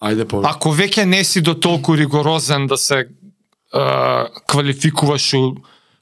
[0.02, 0.42] Ајде по.
[0.46, 3.08] Ако веќе не си до толку ригорозен да се
[3.76, 3.82] е,
[4.48, 5.44] квалификуваш у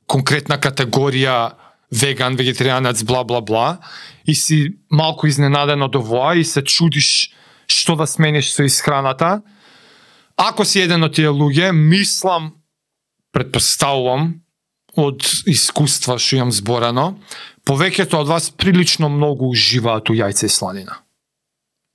[0.07, 1.53] конкретна категорија
[1.93, 3.67] веган, вегетаријанец, бла бла бла,
[4.25, 7.33] и си малку изненаден од овоа и се чудиш
[7.67, 9.41] што да смениш со исхраната,
[10.37, 12.53] ако си еден од тие луѓе, мислам,
[13.33, 14.43] предпоставувам,
[14.93, 17.13] од искуства што имам зборано,
[17.65, 20.99] повеќето од вас прилично многу уживаат у јајце и сланина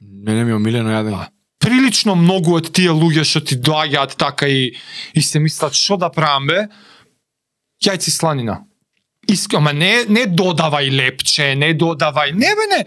[0.00, 1.26] Мене ми е омилено јадење.
[1.68, 4.72] Прилично многу од тие луѓе што ти доаѓаат така и
[5.14, 6.64] и се мислат што да правам бе
[7.84, 8.64] јајци сланина
[9.28, 12.32] Иск, ама не не додавај лепче, не додавај.
[12.32, 12.86] Не бе не.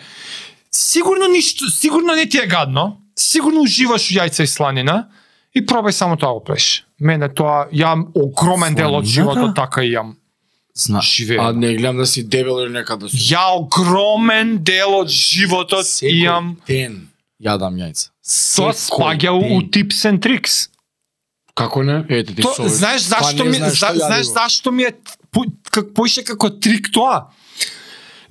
[0.71, 2.97] Сигурно ништо, сигурно не ти е гадно.
[3.15, 5.11] Сигурно уживаш у јајца и сланина
[5.53, 6.85] и пробај само тоа го правиш.
[6.99, 10.15] Мене тоа јам огромен дел од животот така и јам.
[10.73, 11.01] Зна.
[11.39, 13.17] А не гледам да си дебел или некаде си.
[13.17, 18.09] Ја огромен дел од животот Секој имам ден јадам јајца.
[18.23, 20.67] Секој спаѓа у tips and tricks.
[21.55, 22.05] Како не?
[22.09, 22.71] Ете ти совет.
[22.71, 24.91] знаеш Па зашто ми знаеш за, знаеш зашто ми е
[25.31, 27.27] по- как поише како трик тоа?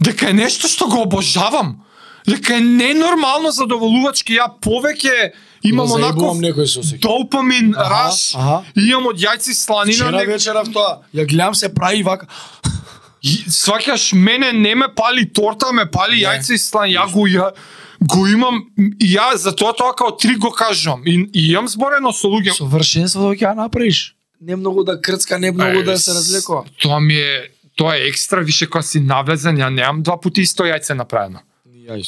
[0.01, 1.77] Дека е нешто што го обожавам.
[2.27, 7.01] Дека е ненормално задоволувачки ја повеќе имам Ма онако заебувам некој се осеќа.
[7.01, 8.35] допамин Аха, раш.
[8.35, 8.63] аха.
[8.77, 9.97] Имам од јајци сланина.
[9.97, 11.03] Вчера Не, вечерав тоа.
[11.15, 12.27] Ја гледам се прави вака.
[13.23, 16.23] Сваќаш мене не ме пали торта, ме пали Не.
[16.23, 16.89] јајци и слан.
[16.89, 17.51] Ја го ја
[18.01, 22.13] го имам и ја за тоа тоа као три го кажувам и, и имам зборено
[22.13, 24.15] со луѓе Совршенство ќе ја направиш.
[24.41, 26.65] Не многу да крцка, не многу да се разлекува.
[26.81, 30.65] Тоа ми е тоа е екстра више кога си навлезен, ја немам два пати исто
[30.65, 31.45] јајце направено.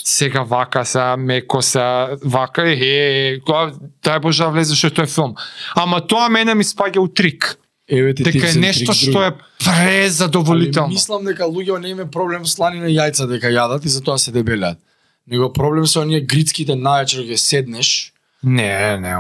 [0.05, 3.73] Сега вака, сега меко, сега вака е, е, кога
[4.05, 5.35] дај Боже да влезеш тој филм.
[5.75, 7.59] Ама тоа мене ми спаѓа у трик.
[7.89, 10.93] Еве ти Дека е нешто трик што е презадоволително.
[10.93, 14.79] Али мислам дека луѓето не име проблем сланина јајца дека јадат и затоа се дебелеат.
[15.27, 19.13] Него проблем се оние грицките најчер ќе седнеш, Не, не.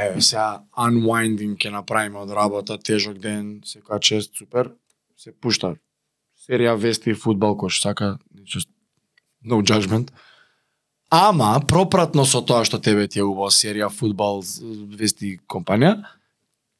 [0.00, 4.70] еве сега unwinding ќе направиме од работа, тежок ден, секоја чест, супер,
[5.16, 5.74] се пушта.
[6.48, 8.68] Серија вести фудбал кој што сака, just
[9.44, 10.08] no judgment.
[11.10, 14.40] Ама пропратно со тоа што тебе ти е убава серија фудбал
[14.98, 16.00] вести компанија,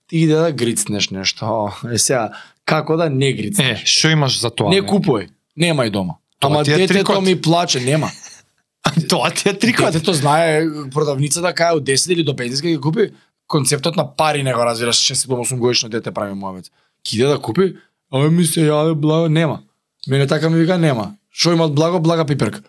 [0.09, 1.71] ти иде да грицнеш нешто.
[1.93, 2.33] Е сега
[2.65, 3.85] како да не Е, грицнеш?
[3.85, 4.71] што имаш за тоа?
[4.71, 4.89] не бе?
[4.89, 5.29] купувај,
[5.61, 6.17] немај дома.
[6.47, 8.11] Ама детето ми плаче, нема.
[9.09, 9.93] Тоа ти е трикот.
[9.93, 13.11] Детето знае продавницата кај од 10 или до 15 ќе ги купи
[13.47, 16.71] концептот на пари не го разбираш 6-8 годишно дете прави мојавец.
[17.05, 17.77] Ки иде да купи,
[18.13, 19.61] ама ми се јаве благо, нема.
[20.09, 21.15] Мене така ми вика нема.
[21.31, 22.61] Што има од благо, блага пиперка.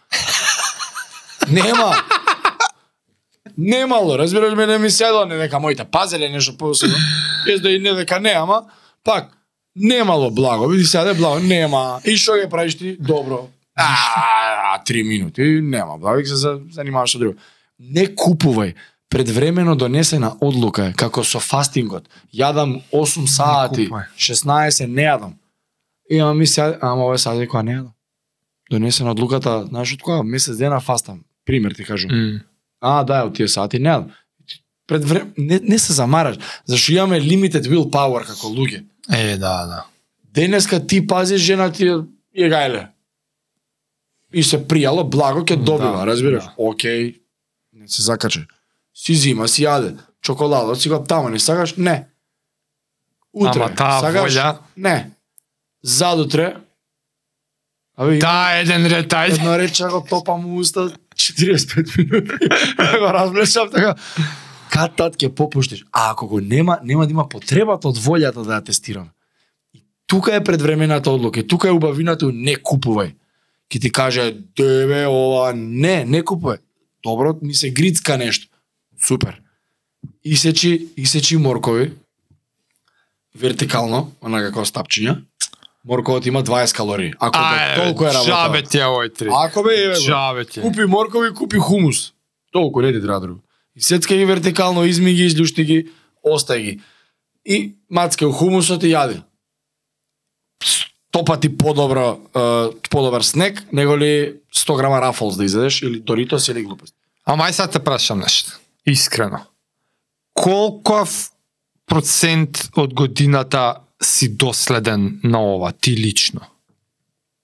[1.48, 1.96] нема.
[3.58, 6.98] Немало, разбираш мене ми седо, не дека моите пазеле нешто посебно.
[7.46, 8.64] Без да и не дека не, ама
[9.04, 9.32] пак
[9.76, 12.02] немало благо, види седе благо, нема.
[12.04, 12.98] И што ќе правиш ти?
[13.00, 13.48] Добро.
[13.76, 17.36] А, три минути, нема, ќе се за- занимаваш со друго.
[17.80, 18.74] Не купувај
[19.10, 22.08] предвремено донесена одлука како со фастингот.
[22.34, 24.06] Јадам 8 сати, купувај.
[24.18, 25.34] 16 не јадам.
[26.10, 27.92] И ама ми се, ама овој сади која не јадам.
[28.72, 30.24] Донесена одлуката, знаеш од кога?
[30.24, 31.24] Месец дена фастам.
[31.46, 32.12] Пример ти кажам.
[32.12, 32.40] М.
[32.82, 34.10] А, да, од тие сати не јадам.
[34.88, 38.84] Пред време не, не се замараш, зашто имаме limited willpower како луѓе.
[39.12, 39.86] Е, да, да.
[40.34, 41.88] Денеска ти пазиш жена ти
[42.34, 42.88] е гајле.
[44.36, 46.44] И се пријало, благо ќе добива, Да, разбираш?
[46.44, 46.54] да.
[46.60, 47.16] Океј,
[47.74, 48.46] не се закаче.
[48.94, 49.94] Си зима, си јаде.
[50.22, 51.76] Чоколадот си го тамо, не сакаш?
[51.78, 52.08] Не.
[53.34, 54.34] Утре, Ама таа сакаш?
[54.34, 55.12] волја- Не.
[55.84, 56.56] Задутре,
[57.98, 59.34] Абе, Да, еден ред, ајде.
[59.34, 62.36] Едно рече го топам у уста 45 минути.
[63.00, 63.96] Го разблешав така.
[64.70, 65.86] Кад тат ќе попуштиш.
[65.94, 69.08] А ако го нема, нема да има потребата од волјата да ја тестирам.
[69.74, 71.40] И тука е предвремената одлука.
[71.40, 73.14] И тука е убавината не купувај.
[73.70, 76.60] Ке ти каже, дебе, ова, не, не купувај.
[77.04, 78.48] Добро, ми се грицка нешто.
[79.08, 79.42] Супер.
[80.24, 81.92] Исечи, исечи моркови,
[83.36, 85.18] вертикално, онака како стапчиња.
[85.86, 87.14] Морковот има 20 калории.
[87.20, 88.30] Ако до толку е работа.
[88.30, 89.30] Джабе ти е овој три.
[89.30, 89.94] Ако бе.
[89.94, 90.60] Джабе ти.
[90.60, 90.64] е.
[90.64, 92.14] Купи моркови, купи хумус.
[92.52, 93.40] Толку не ти треба друго.
[93.76, 95.92] И сецка ги вертикално, изми ги, изљушти ги,
[96.26, 96.82] остај ги.
[97.46, 99.22] И мацка хумусот и јади.
[101.16, 102.20] Сто пати подобро,
[102.90, 106.94] подобар снек, него ли 100 грама рафолс да изедеш или Доритос или глупост.
[107.26, 108.60] Ама ај sad те прашам нешто.
[108.86, 109.40] Искрено.
[110.34, 111.32] Колков
[111.88, 116.42] процент од годината си доследен на ова, ти лично?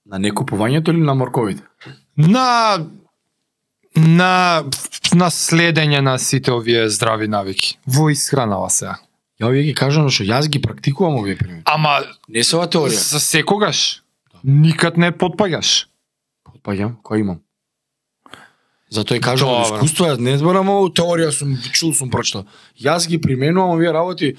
[0.05, 1.63] На некупувањето или на морковите?
[2.17, 2.75] На
[3.95, 4.63] на
[5.15, 7.79] на следење на сите овие здрави навики.
[7.88, 8.99] Во исхранава сега.
[9.41, 11.63] Ја овие ги кажам што јас ги практикувам овие примери.
[11.65, 12.93] Ама Не се ова теорија.
[12.93, 14.01] за секогаш
[14.43, 15.88] никад не потпаѓаш.
[16.45, 17.41] Потпаѓам, кој имам.
[18.91, 22.45] Затоа и кажам од искуство, јас не зборам ово теорија сум чул сум прочитал.
[22.77, 24.36] Јас ги применувам овие работи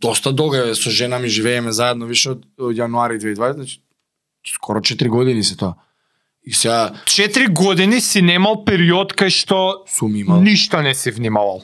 [0.00, 3.80] доста долго е, со жена ми живееме заедно више од, од јануари 2020, значи
[4.46, 5.74] скоро 4 години се тоа.
[6.44, 11.62] И сега Четири години си немал период кај што сум имал ништо не си внимавал.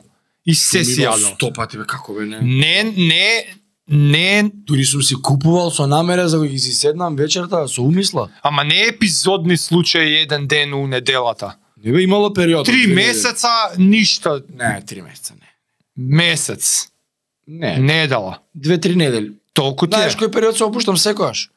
[0.49, 1.01] И се си.
[1.05, 2.41] 100 пати бе како бе не.
[2.41, 3.45] Не, не,
[3.89, 8.29] не, Дури сум си купувал со намера за да ги си седнам вечерта со умисла.
[8.43, 11.57] ама не епизодни случаи еден ден у неделата.
[11.85, 12.67] Не бе имало период.
[12.67, 14.31] Три месеца ништо.
[14.31, 14.75] недели.
[14.75, 15.49] Не, три месеца не.
[15.97, 16.89] Месец.
[17.49, 18.39] Не, Недела.
[18.55, 19.33] две-три недели.
[19.53, 19.97] Толку ти.
[19.97, 21.49] Знаеш кој период се опуштам секојаш?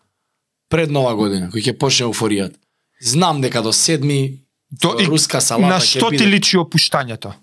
[0.70, 2.56] Пред нова година, кој ќе почне еуфоријата.
[3.02, 4.40] Знам дека до седми
[4.72, 7.34] До, и, руска салата на што ти личи опуштањето?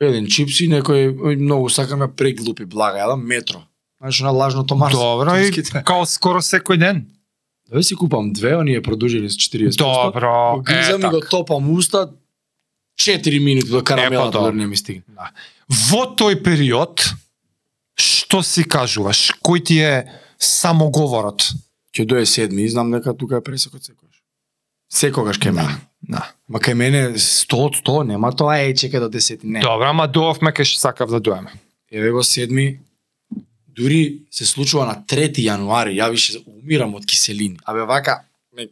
[0.00, 3.62] Еден чипси, некој ој, многу сакам ја преглупи блага, јадам метро.
[3.98, 4.92] Знаеш на лажното марс.
[4.92, 5.50] Добро, и
[5.84, 7.06] као скоро секој ден.
[7.66, 9.76] Да си купам две, оние продужени с 40%.
[9.78, 11.28] Добро, Го гризам и го така.
[11.28, 12.10] топам уста
[13.00, 14.44] 4 минути до карамелата добро.
[14.44, 15.02] дори не ми стигне.
[15.90, 17.02] Во тој период,
[17.96, 19.32] што си кажуваш?
[19.42, 20.06] Кој ти е
[20.38, 21.42] самоговорот?
[21.90, 24.22] Ќе дое седми и знам дека тука е пресекот секогаш.
[24.88, 25.74] Секогаш ке мене.
[26.08, 26.22] Да.
[26.48, 29.42] Ма кај мене 100 од 100, нема тоа е чека до 10.
[29.42, 29.60] Не.
[29.60, 31.50] Добро, ама доовме кај што сакав да доеме.
[31.90, 32.78] Еве го седми,
[33.76, 37.58] дури се случува на 3 јануари, ја више умирам од киселини.
[37.64, 38.20] Абе вака,
[38.54, 38.70] мек,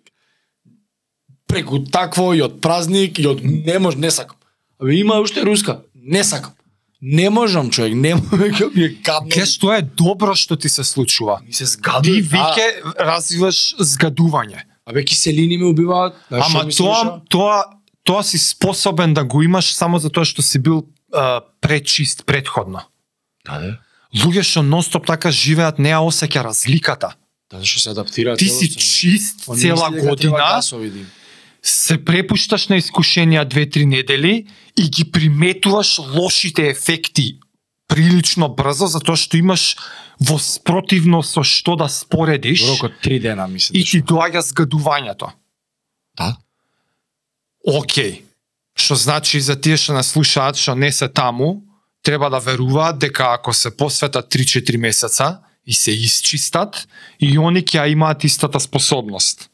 [1.46, 4.38] преку такво и од празник и од не мож не сакам.
[4.78, 6.52] Абе има уште руска, не сакам.
[7.00, 9.28] Не можам човек, не можам ми е гадно.
[9.28, 11.40] Ке што е добро што ти се случува.
[11.44, 12.02] Ми се згадува.
[12.06, 14.62] Ти веќе развиваш згадување.
[14.86, 16.14] Абе киселини ме убиваат.
[16.28, 17.64] знаеш што Ама тоа, тоа,
[18.04, 22.84] тоа си способен да го имаш само затоа што си бил а, пречист предходно.
[23.46, 23.78] Да, да.
[24.14, 27.14] Луѓе што нонстоп така живеат не ја осеќа разликата.
[27.50, 28.38] Да, зашто се адаптираат.
[28.38, 31.06] Ти си чист цела година, гасови
[31.64, 34.44] се препушташ на искушенија две-три недели
[34.76, 37.38] и ги приметуваш лошите ефекти
[37.94, 39.76] прилично брзо затоа што имаш
[40.18, 44.02] во спротивно со што да споредиш Во рок од 3 дена ми се и ти
[44.02, 45.30] доаѓа згадувањето.
[46.18, 46.34] Да.
[47.66, 48.22] Океј.
[48.74, 51.62] Што значи за тие што нас слушаат, што не се таму,
[52.02, 56.88] треба да веруваат дека ако се посветат 3-4 месеца и се исчистат,
[57.20, 59.48] и они ќе имаат истата способност.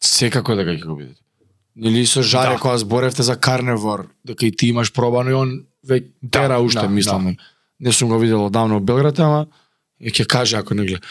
[0.00, 1.20] Секако дека ќе го видите.
[1.76, 2.60] Нели со жаре Да.
[2.60, 6.86] кога зборевте за карневор, дека и ти имаш пробано и он веќе Да, тера уште
[6.86, 7.36] да, мислам.
[7.80, 9.46] Не сум го видел одавно во Белград, ама
[10.00, 11.04] ќе каже ако не гледа.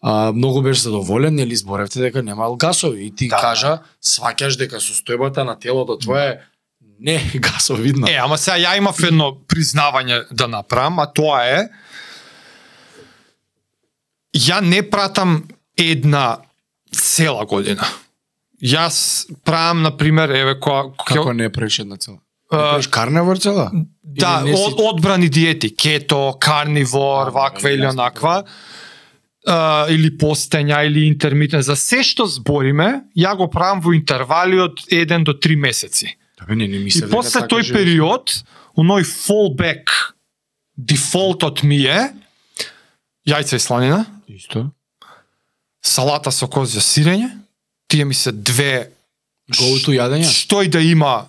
[0.00, 4.80] А, многу беше задоволен, нели зборевте дека немал гасови и ти Да, кажа, сваќаш дека
[4.80, 6.38] состојбата на телото твое е
[7.00, 8.10] не гасовидна.
[8.10, 11.68] Е, ама сега ја имав едно признавање да направам, а тоа е
[14.36, 15.44] ја не пратам
[15.76, 16.38] една
[16.92, 17.84] цела година.
[18.62, 20.92] Јас правам, на пример, еве, која...
[21.06, 22.18] Како не правиш една цела?
[22.50, 23.70] Правиш карневор цела?
[24.02, 28.42] Да, си- од, одбрани диети, кето, карнивор, А, ваква или онаква,
[29.46, 31.62] а, или постења, или интермитен.
[31.62, 36.16] За се што збориме, ја го правам во интервали од 1 до 3 месеци.
[36.38, 37.72] Да, не, не И мислев дека после така тој живееш.
[37.74, 38.44] период,
[38.76, 39.86] оној fallback,
[40.76, 42.12] дефолтот ми е
[43.28, 44.70] јајца и сланина, Исто.
[45.82, 47.30] салата со козје сирење,
[47.88, 48.90] тие ми се две
[49.50, 50.24] to јадење?
[50.24, 51.28] што и да има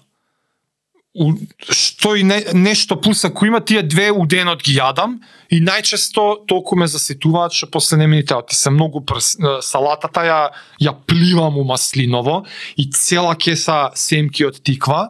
[1.69, 5.19] што и не, нешто плюс ако има тие две у денот ги јадам
[5.51, 8.23] и најчесто толку ме заситуваат што после не ми.
[8.23, 10.39] Ти се многу прс, салатата ја
[10.79, 12.45] ја пливам у маслиново
[12.77, 15.09] и цела кеса семки од тиква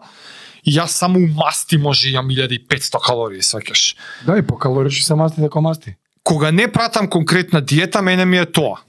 [0.66, 3.96] и јас само у масти може јам 1500 калории, сваќаш.
[4.26, 5.96] Да, и по калорични се масти дека масти.
[6.24, 8.82] Кога не пратам конкретна диета, мене ми е тоа.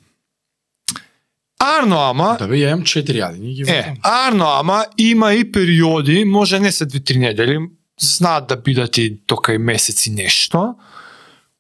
[1.62, 5.44] Арно ама, Да бе, ја имам 4 јадења и ги Е, арно, ама има и
[5.46, 7.58] периоди, може не се две-три недели,
[8.00, 10.74] знаат да бидат и тока и месеци нешто,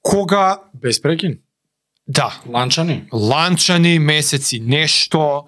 [0.02, 1.38] кога, Без прекин.
[2.08, 3.04] да, Ланчани.
[3.12, 5.44] ланчани, месеци нешто,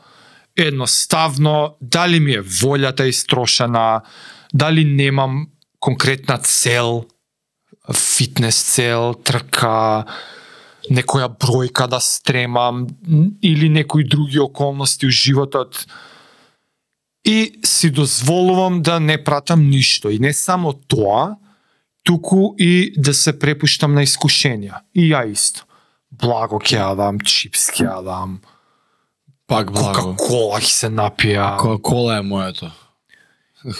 [0.57, 4.01] едноставно, дали ми е волјата истрошена,
[4.55, 5.47] дали немам
[5.81, 7.05] конкретна цел,
[7.93, 10.05] фитнес цел, трка,
[10.91, 12.87] некоја бројка да стремам
[13.43, 15.87] или некои други околности у животот
[17.25, 20.11] и си дозволувам да не пратам ништо.
[20.11, 21.37] И не само тоа,
[22.03, 24.85] туку и да се препуштам на искушенија.
[24.95, 25.65] И ја исто.
[26.13, 28.39] Благо ќе јадам, чипс ќе јадам,
[29.47, 30.15] Пак благо.
[30.15, 31.57] кока-кола ќе се напија.
[31.59, 32.71] Кока-кола е моето.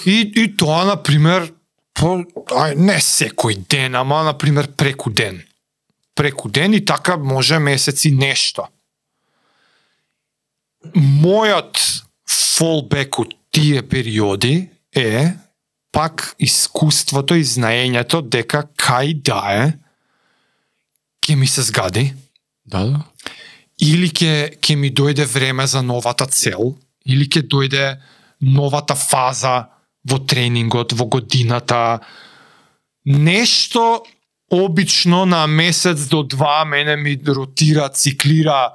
[0.07, 1.53] И, и тоа, на пример,
[1.95, 5.43] по, ај, не секој ден, ама, на пример, преку ден.
[6.15, 8.69] Преку ден и така може месеци нешто.
[10.95, 11.81] Мојот
[12.29, 15.33] фолбек од тие периоди е
[15.93, 19.65] пак искуството и знаењето дека кај да е
[21.25, 22.13] ќе ми се згади
[22.65, 23.01] Да, да.
[23.81, 26.75] или ќе ќе ми дојде време за новата цел,
[27.07, 28.01] или ќе дојде
[28.41, 29.69] новата фаза
[30.05, 32.01] во тренингот, во годината.
[33.05, 34.05] Нешто
[34.53, 38.71] обично на месец до два мене ми ротира, циклира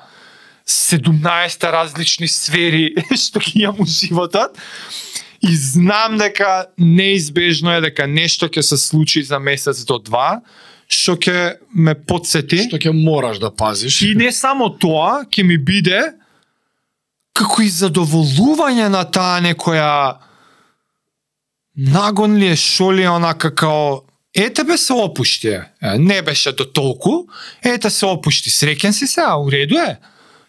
[0.67, 4.57] 17 различни сфери што ги имам у животот
[5.41, 10.41] и знам дека неизбежно е дека нешто ќе се случи за месец до два
[10.89, 14.01] што ќе ме подсети Што ќе мораш да пазиш.
[14.01, 16.01] И не само тоа, ќе ми биде
[17.38, 20.20] како и задоволување на таа некоја
[21.78, 24.01] нагон ли е, шо ли е онака као
[24.36, 25.57] е тебе се опушти,
[25.97, 27.11] не беше до толку,
[27.63, 29.99] ете се опушти, среќен си се, а у реду е.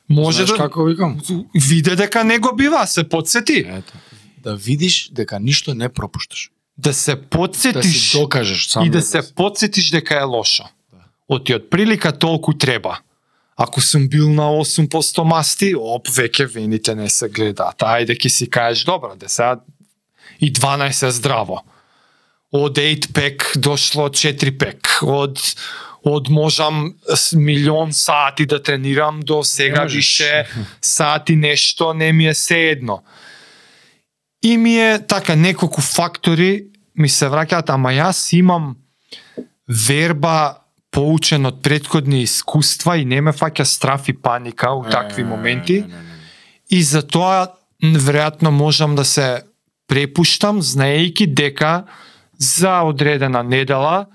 [0.08, 1.20] Може Знаеш да како викам?
[1.56, 3.64] виде дека не го бива, се подсети.
[3.68, 3.92] Ето.
[4.38, 6.50] Да видиш дека ништо не пропушташ.
[6.78, 8.84] Да се Да подсетиш си докажеш сам.
[8.86, 10.64] и да се подсетиш дека е лошо.
[11.28, 12.98] Оти од прилика толку треба.
[13.56, 17.78] Ако сум бил на 8% масти, оп, веќе вените не се гледаат.
[17.78, 19.60] Ајде ќе си кажеш, добро, де сега
[20.40, 21.62] и 12 е здраво.
[22.53, 24.88] Од 8 пек дошло 4 пек.
[25.03, 25.38] Од
[26.03, 26.94] од можам
[27.36, 30.46] милион сати да тренирам до сега више
[30.80, 33.03] сати нешто не ми е се едно.
[34.42, 36.64] И ми е така неколку фактори
[36.96, 38.76] ми се враќаат, ама јас имам
[39.68, 45.84] верба поучен од предходни искуства и не ме фаќа страф и паника у такви моменти.
[46.70, 49.42] И затоа веројатно можам да се
[49.88, 51.84] препуштам знаејќи дека
[52.41, 54.07] за одредена недела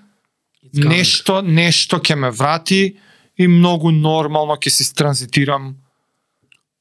[0.74, 0.88] coming.
[0.88, 2.98] нешто нешто ќе ме врати
[3.38, 5.76] и многу нормално ќе се транзитирам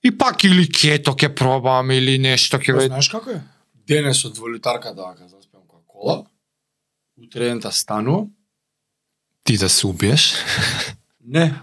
[0.04, 2.86] и пак или кето ќе пробам или нешто ќе Па, ве...
[2.88, 3.40] Знаеш како е?
[3.88, 6.16] Денес од волитарка да ака заспеам која кола.
[7.20, 8.30] Утре ента станувам.
[9.44, 10.34] ти да се убиеш.
[11.24, 11.54] Не.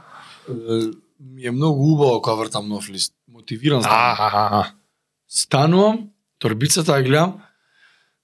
[1.19, 3.13] Ми е многу убаво кога вртам нов лист.
[3.27, 4.65] Мотивиран станувам.
[5.27, 6.09] Станувам,
[6.39, 7.41] торбицата ја гледам.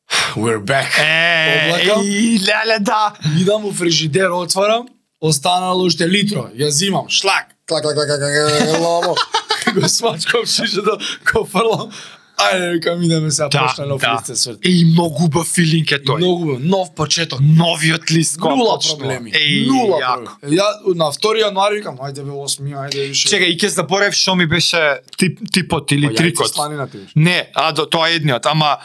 [0.36, 1.00] We're back.
[1.00, 2.02] Е, Облакам.
[2.04, 3.14] и леле да.
[3.40, 4.88] Идам у фрижидер, отварам,
[5.22, 6.50] останало уште литро.
[6.56, 7.46] Ја зимам, шлак.
[7.68, 9.16] Клак, клак, клак, клак, клак, ламо.
[9.76, 11.92] Го смачкам шишето, го фрлам.
[12.38, 14.14] Ајде, викам, идеме сега, Да, почна нов да.
[14.14, 14.60] лист се сврти.
[14.64, 16.18] И многу убав филинг е тој.
[16.18, 17.40] Многу бе, нов почеток.
[17.42, 19.00] Новиот лист кога Нула почнува.
[19.00, 19.32] проблеми.
[19.32, 20.30] Еј, Нула јако.
[20.38, 20.56] проблеми.
[20.56, 23.28] Ја на 2 јануари викам, ајде бе 8, ајде више.
[23.28, 24.78] Чекај, и ќе заборев што ми беше
[25.18, 26.54] тип, типот или јајце трикот.
[26.94, 27.12] виш.
[27.16, 28.78] Не, а до тоа е едниот, ама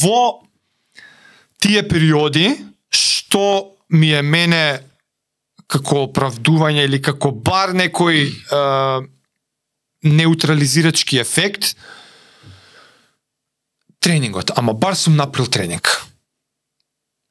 [0.00, 0.40] во
[1.64, 2.52] тие периоди
[2.92, 4.64] што ми е мене
[5.66, 8.60] како оправдување или како бар некој е,
[10.04, 11.72] неутрализирачки ефект
[14.04, 15.88] тренингот, ама бар сум направил тренинг.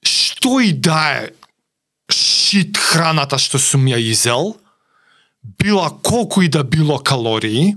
[0.01, 1.29] Што и да е
[2.11, 4.55] шит храната што сум ја изел,
[5.61, 7.75] била колку и да било калории,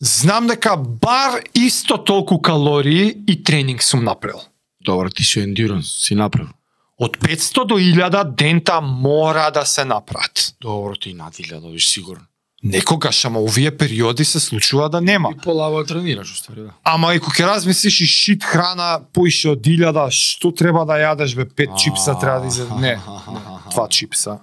[0.00, 4.42] знам дека бар исто толку калории и тренинг сум направил.
[4.84, 6.52] Добро, ти си ендуранс, си направил.
[6.98, 10.54] Од 500 до 1000 дента мора да се направат.
[10.60, 12.24] Добро, ти над 1000 виш сигурно.
[12.64, 15.28] Некогаш, ама овие периоди се случува да нема.
[15.32, 16.70] И полаво тренираш, уствари, да.
[16.84, 21.44] Ама и кога размислиш и шит храна поише од 1000, што треба да јадеш бе,
[21.44, 22.70] пет чипса треба да изед...
[22.80, 22.96] Не,
[23.36, 24.38] не, два чипса.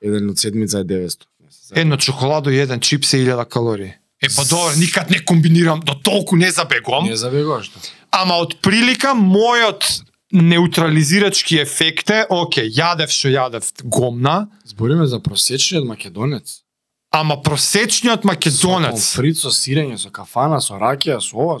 [0.00, 1.28] Еден од седмица е 900.
[1.74, 3.92] Едно чоколадо и еден чипс е 1000 калории.
[4.22, 7.04] Е па добро, никад не комбинирам, до толку не забегувам.
[7.04, 7.82] Не забегуваш тоа.
[8.10, 9.84] Ама од прилика мојот
[10.32, 16.62] неутрализирачки ефект е, оке, јадев што јадев гомна, Збориме за просечниот македонец.
[17.10, 19.12] ама просечниот македонец.
[19.14, 21.60] Фрит со сирење, со кафана, со ракија, со ова.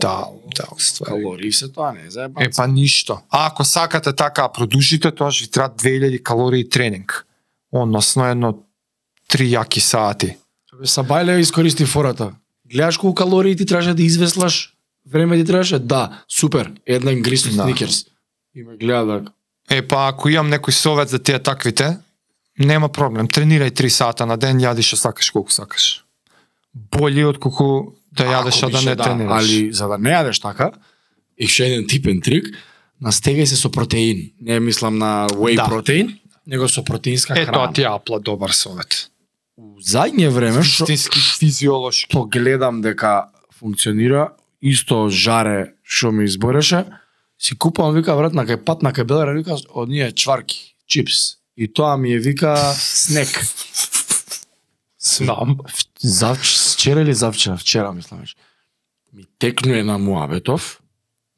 [0.00, 1.22] Да, да, уствари.
[1.22, 3.20] Калории се тоа, не за Е па ништо.
[3.30, 7.26] А ако сакате така да продолжите, тоа ќе ви треба 2000 калории тренинг.
[7.72, 8.54] Односно едно
[9.28, 10.36] три јаки сати.
[10.72, 12.32] Сабајле искористи фората.
[12.66, 14.72] Гледаш колку калории ти требаше да извеслаш,
[15.06, 15.78] време ти требаше?
[15.78, 16.72] Да, супер.
[16.86, 17.62] Еден грист од Да.
[17.64, 18.04] сникерс.
[18.54, 19.24] И ме гледа да
[19.70, 21.98] Е па ако имам некој совет за тие таквите,
[22.58, 23.28] нема проблем.
[23.28, 26.04] Тренирај 3 сата на ден, јади што сакаш колку сакаш.
[26.74, 29.44] Боли од колку да јадеш а да не тренираш.
[29.44, 30.72] Али за да не јадеш така,
[31.38, 32.44] и ше еден типен трик,
[33.02, 34.32] настегај се со протеин.
[34.40, 35.68] Не мислам на whey Да.
[35.68, 37.52] протеин, него со протеинска Е, храна.
[37.58, 39.10] тоа ти е апла добар совет.
[39.56, 42.08] У задње време што физиолошки.
[42.08, 46.86] што гледам дека функционира, исто жаре што ми избореше,
[47.38, 51.42] си купувам вика брат на кај пат на кај Белера вика од ние чварки, чипс.
[51.56, 53.28] И тоа ми е вика снек.
[54.98, 55.58] Знам.
[55.98, 58.24] Завч, вчера или завчера, вчера мислам.
[59.12, 60.81] Ми текнуе на Муабетов,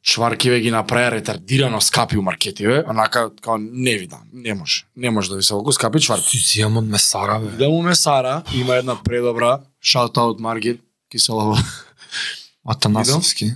[0.05, 5.30] чваркиве ги направи ретардирано скапи у маркетиве, онака као не видам, не може, не може
[5.30, 6.38] да ви се толку скапи чварки.
[6.38, 7.57] Си од месара, бе.
[7.57, 10.80] Да му месара, има една предобра, shout out Маргит,
[11.11, 11.59] киселова.
[12.68, 13.52] Атанасовски.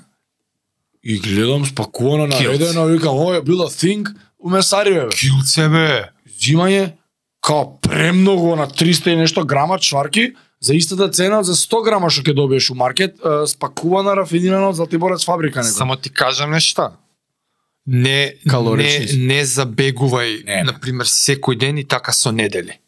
[1.04, 2.40] И гледам спакувано Килц.
[2.40, 5.12] наредено, викам, ој, било thing, у месариве, бе.
[5.12, 6.08] Килце, бе.
[6.40, 6.92] Зимање,
[7.40, 12.22] као премногу на 300 и нешто грама чварки, за истата цена за 100 грама што
[12.22, 15.74] ќе добиеш у маркет, спакувана, рафинирана од Златиборец фабрика него.
[15.74, 16.92] Само ти кажам нешта.
[17.86, 20.62] Не, Калорични не, не забегувај, Не, не.
[20.62, 22.78] например, секој ден и така со недели.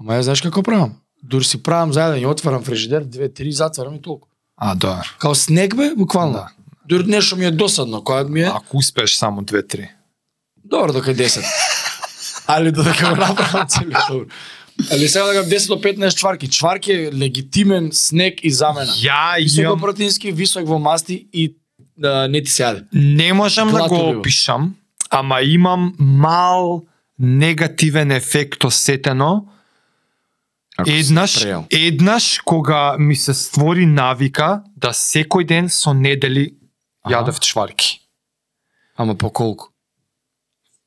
[0.00, 0.94] Ама ја знаеш како правам?
[1.22, 4.28] Дур си правам заеден, ја отварам фрижидер, две, три, затварам и толку.
[4.56, 5.16] А, добар.
[5.18, 6.32] Као снег бе, буквално.
[6.32, 6.48] Да.
[6.86, 9.90] Дур нешто ми е досадно, кога ми е, Ако успееш само две-три.
[10.64, 11.44] добро дока е 10.
[12.46, 14.26] Али додека го направам целиот добро.
[14.92, 16.48] Али сега да 10 до 15 чварки.
[16.48, 18.92] Чварки е легитимен снег и замена.
[18.92, 19.80] Ја Високо имам...
[19.80, 21.56] протеински, висок во масти и
[21.98, 22.84] да, не ти се јаде.
[22.92, 24.74] Не можам да го опишам,
[25.10, 26.84] ама имам мал
[27.18, 29.44] негативен ефект осетено
[30.86, 31.64] еднаш, Преел.
[31.70, 36.54] еднаш кога ми се створи навика да секој ден со недели
[37.08, 38.00] јадев чварки.
[38.96, 39.72] Ама по колку?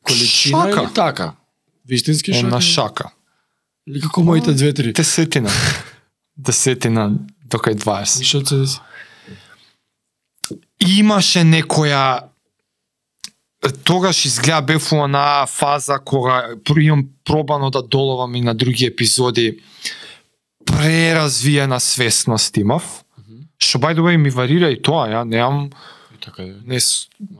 [0.04, 0.82] Количина Шака.
[0.84, 1.34] или така?
[1.88, 2.46] Вистински шака?
[2.46, 3.12] Една шака.
[3.88, 4.94] Или како моите две-три?
[4.94, 5.50] Десетина.
[6.38, 7.12] Десетина
[7.46, 8.20] до кај 20.
[8.20, 8.80] Вишот се деси.
[10.80, 12.24] имаше некоја
[13.84, 19.60] тогаш изгледа бев у онаа фаза кога имам пробано да доловам и на други епизоди
[20.66, 23.04] преразвиена свесност имав.
[23.60, 25.70] Што the way ми варира и тоа, ја немам
[26.22, 26.54] Така е.
[26.66, 26.80] не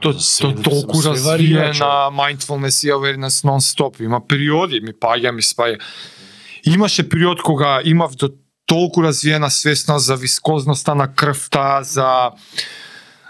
[0.02, 1.74] то, се- то толку развиена
[2.14, 4.02] mindfulness и awareness non-stop.
[4.02, 5.80] Има периоди, ми паѓа, ми спаја.
[6.66, 8.30] Имаше период кога имав до
[8.66, 12.32] толку развиена свесност за вискозноста на крвта, за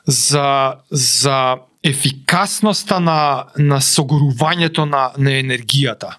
[0.07, 6.15] за за ефикасноста на на согорувањето на на енергијата.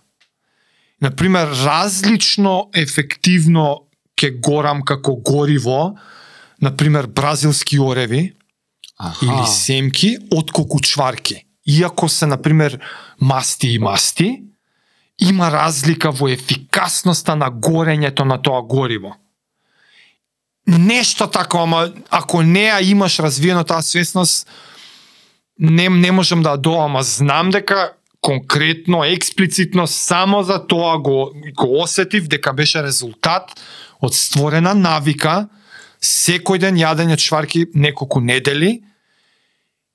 [1.03, 5.95] Например, различно ефективно ќе горам како гориво,
[6.63, 8.33] например бразилски ореви,
[8.99, 9.27] Аха.
[9.27, 11.45] или семки отколку чварки.
[11.67, 12.79] Иако се, например,
[13.21, 14.43] масти и масти,
[15.23, 19.15] има разлика во ефикасноста на горењето на тоа гориво.
[20.67, 24.47] Нешто така, ама ако не ја имаш развиено таа свесност,
[25.59, 26.91] не, не можам да доам.
[26.91, 33.51] ама знам дека конкретно, експлицитно, само за тоа го, го осетив дека беше резултат
[34.01, 35.49] од створена навика,
[36.03, 38.83] секој ден јадење чварки неколку недели,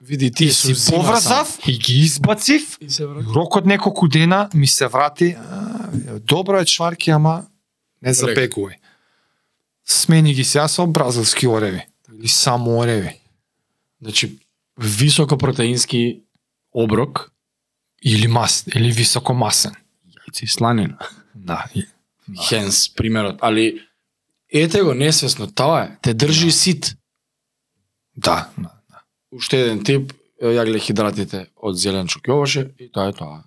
[0.02, 3.28] Види ти си поврзав и ги избацив, И се врати.
[3.36, 5.90] рокот неколку дена ми се врати, а,
[6.20, 7.46] добро е чварки, ама
[8.02, 8.76] не забегувај.
[9.86, 11.82] Смени ги сега со бразилски ореви.
[12.14, 13.20] Или само ореви.
[14.02, 14.40] Значи,
[14.78, 16.22] високопротеински
[16.74, 17.32] оброк,
[18.04, 19.72] Или маст, или високо масен.
[20.08, 20.98] јајци и сланина.
[21.36, 21.66] Да.
[21.76, 21.86] и-
[22.48, 23.40] Хенс, примерот.
[23.42, 23.82] Али,
[24.50, 25.98] ете го несвесно, тоа е.
[26.02, 26.96] Те држи сит.
[28.16, 28.50] Да.
[28.58, 28.70] да.
[29.32, 33.44] Уште еден тип, јагле хидратите од зеленчук јоваше и тоа е тоа.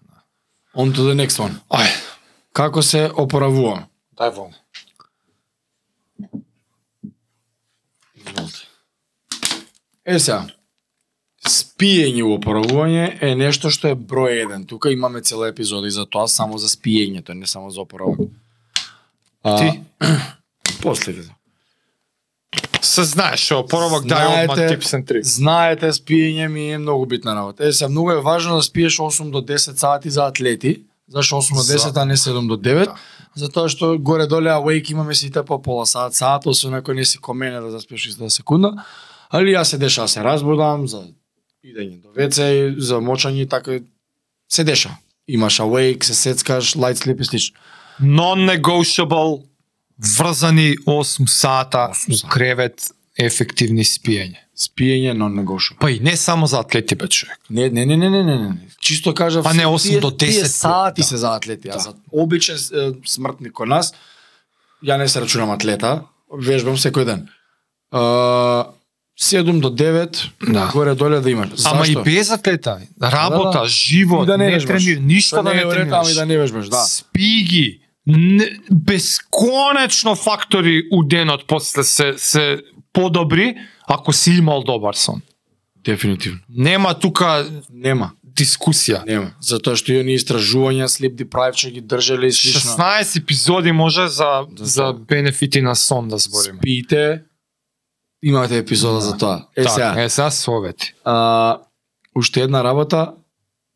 [0.74, 1.54] On to the next one.
[1.70, 1.88] Ај,
[2.52, 3.86] Како се опоравувам?
[4.18, 4.50] дај вол.
[8.16, 8.66] Изволте.
[10.04, 10.46] Е сега,
[11.46, 14.66] спиење во опоравување е нешто што е број еден.
[14.66, 18.18] Тука имаме цела епизода и за тоа само за спиењето, не само за опоравок.
[19.42, 19.80] А, Ти?
[20.82, 21.14] После
[22.82, 25.36] Се знаеш, што поровак дај одма tips and tricks.
[25.36, 27.66] Знаете, спиење ми е многу битна работа.
[27.66, 30.82] Е, сега многу е важно да спиеш 8 до 10 сати за атлети.
[31.08, 32.84] Зашо 8 до За- 10, а не 7 до 9?
[32.84, 32.94] Да.
[33.36, 37.18] Затоа што горе доле awake имаме сите по пола сат, сат, освен ако не си
[37.18, 38.72] комене да заспиеш 30 секунда.
[39.30, 41.04] Али јас се деша се разбудам за
[41.64, 43.78] идење до ВЦ, и за мочање така
[44.48, 44.90] се деша.
[45.28, 47.56] Имаш awake, се сецкаш, light sleep и слично.
[48.00, 49.42] Non-negotiable,
[50.09, 54.36] врзани 8 сата 8 у кревет, ефективни спиење.
[54.57, 55.78] Спиење non negotiable.
[55.78, 57.38] Па и не само за атлети бе човек.
[57.51, 58.53] Не, не, не, не, не, не, не.
[58.80, 61.07] Чисто кажав, Па не, 8 тие- до 10 Тие сати да.
[61.07, 61.78] се за атлети, а Да.
[61.78, 63.94] за обичен е, смртник кон нас,
[64.84, 67.28] ја не се рачунам атлета, вежбам секој ден.
[67.92, 68.66] Uh,
[69.16, 70.70] 7 до 9, Да.
[70.72, 71.48] горе доле да имаш.
[71.64, 72.03] Ама и Зашто?
[72.03, 73.68] без атлета, работа, Да, да.
[73.68, 74.84] живот, И да не не, вежбаш.
[74.84, 75.98] тренир, ништо Тоа да не е уред, тренираш.
[75.98, 76.76] ама и да не вежбаш, да.
[76.78, 77.80] Спи ги.
[78.11, 83.56] Не, бесконечно фактори у денот после се се подобри
[83.88, 85.22] ако си имал добар сон.
[85.76, 86.38] Дефинитивно.
[86.48, 89.06] Нема тука Нема, дискусија.
[89.06, 89.30] нема.
[89.40, 92.70] Затоа што и оние истражувања sleep deprived што ги држеле и слично.
[92.72, 96.58] 16 епизоди може за За за бенефити на сон да збориме.
[96.58, 97.22] Спите,
[98.22, 99.46] имате епизода за тоа.
[99.56, 100.94] Е сега, Така, е сега совети.
[101.04, 101.58] а,
[102.14, 103.12] уште една работа,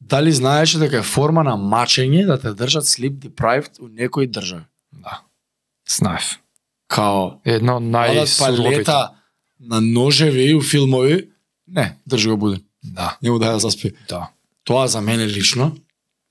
[0.08, 4.64] дали знаеше дека е форма на мачење да те држат sleep deprived у некои држави?
[4.92, 5.20] Да.
[5.88, 6.38] Знаев.
[6.88, 7.82] Као, Едно од
[9.60, 11.30] на ножеви у филмови,
[11.68, 12.62] не, држи го буден.
[12.82, 13.94] Да, Не му да ја заспи.
[14.08, 14.28] да.
[14.64, 15.76] Тоа за мене лично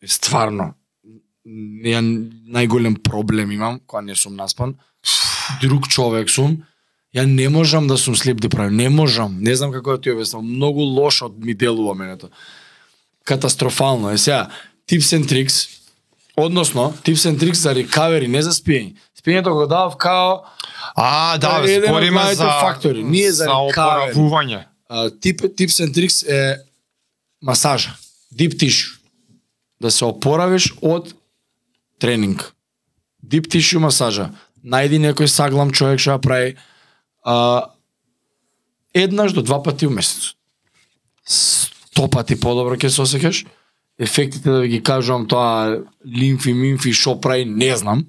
[0.01, 0.73] е стварно
[1.45, 2.01] ја
[2.55, 4.75] најголем проблем имам кога не сум наспан.
[5.61, 6.63] Друг човек сум.
[7.13, 9.37] Ја не можам да сум sleep deprived, не можам.
[9.41, 10.41] Не знам како да ти објаснам.
[10.41, 12.29] Многу лошо ми делува мене тоа.
[13.23, 14.49] Катастрофално е сега.
[14.89, 15.69] Tips and tricks,
[16.37, 18.95] односно tips and tricks за recovery, не за спиење.
[19.23, 20.43] Спиењето го давав као
[20.95, 23.03] А, да, Е, еден од збориме најте за фактори.
[23.03, 24.63] Ние за за опоравување.
[25.21, 26.59] Тип, tips and tricks е
[27.41, 27.95] масажа,
[28.35, 28.99] deep tissue.
[29.81, 31.13] Да се опоравиш од
[31.99, 32.53] тренинг.
[33.25, 34.29] Deep tissue масажа.
[34.63, 36.55] Најди некој саглам човек што ја прави
[37.25, 37.71] а,
[38.93, 40.35] еднаш до два пати у месец.
[41.93, 43.43] Сто пати подобро ќе се осеќаш.
[44.01, 48.07] Ефектите да ви ги кажувам тоа лимфи, мимфи, шо прави, не знам.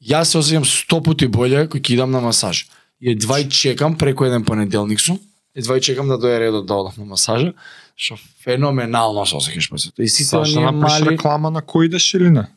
[0.00, 2.64] Јас се осеќам сто пати боле кој ќе идам на масаж.
[3.00, 5.20] И едва и чекам преку еден понеделник сум,
[5.54, 7.52] едва и чекам да дојде редот да одам на масажа,
[7.94, 10.08] што феноменално се осеќаш после тоа.
[10.08, 12.48] И сите оние напиш мали реклама на кој идеш или не?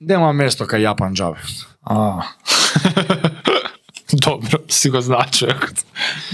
[0.00, 1.42] нема место кај Јапан џабе.
[1.82, 2.22] А.
[4.12, 4.98] Добро, си го
[5.30, 5.84] човекот.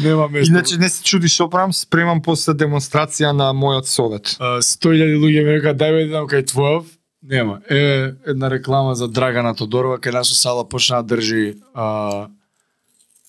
[0.02, 0.52] Нема место.
[0.52, 4.36] Иначе не се чуди што правам, спремам после демонстрација на мојот совет.
[4.38, 6.86] А, 100.000 луѓе ми рекаат дај ме да идам кај твојов.
[7.22, 7.60] Нема.
[7.70, 12.28] Е една реклама за Драгана Тодорова кај наша сала почна да држи а,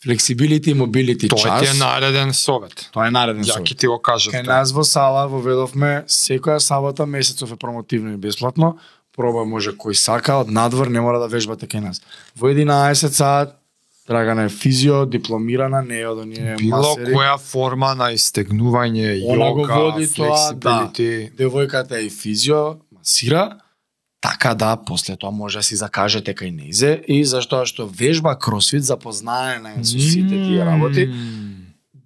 [0.05, 1.61] flexibility и mobility Тоа час.
[1.61, 2.89] ти е нареден совет.
[2.93, 3.67] Тоа е нареден Ја совет.
[3.67, 4.33] ќе ти го кажав.
[4.33, 4.53] Кај тоа.
[4.53, 8.77] нас во сала воведовме секоја сабота месецов е промотивно и бесплатно.
[9.15, 12.01] Проба може кој сака од надвор не мора да вежбате кај нас.
[12.37, 13.57] Во 11 саат
[14.07, 17.13] Драгана е физио, дипломирана, не е од оние Било масери.
[17.13, 20.91] која форма на истегнување, Она го јога, води тоа, да.
[21.37, 23.57] Девојката е физио, масира,
[24.21, 28.83] така да после тоа може да си закажете кај незе и заштоа што вежба кросфит
[28.85, 31.09] запознаена е со сите тие работи,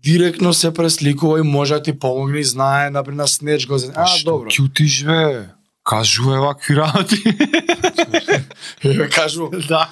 [0.03, 3.75] директно се пресликува и може да ти помогне и знае например снеч го.
[3.95, 4.49] А, Што добро.
[4.49, 5.49] Кјутиш бе?
[5.89, 7.17] Кажуве вакви работи.
[8.83, 9.49] Еве кажу.
[9.67, 9.89] да.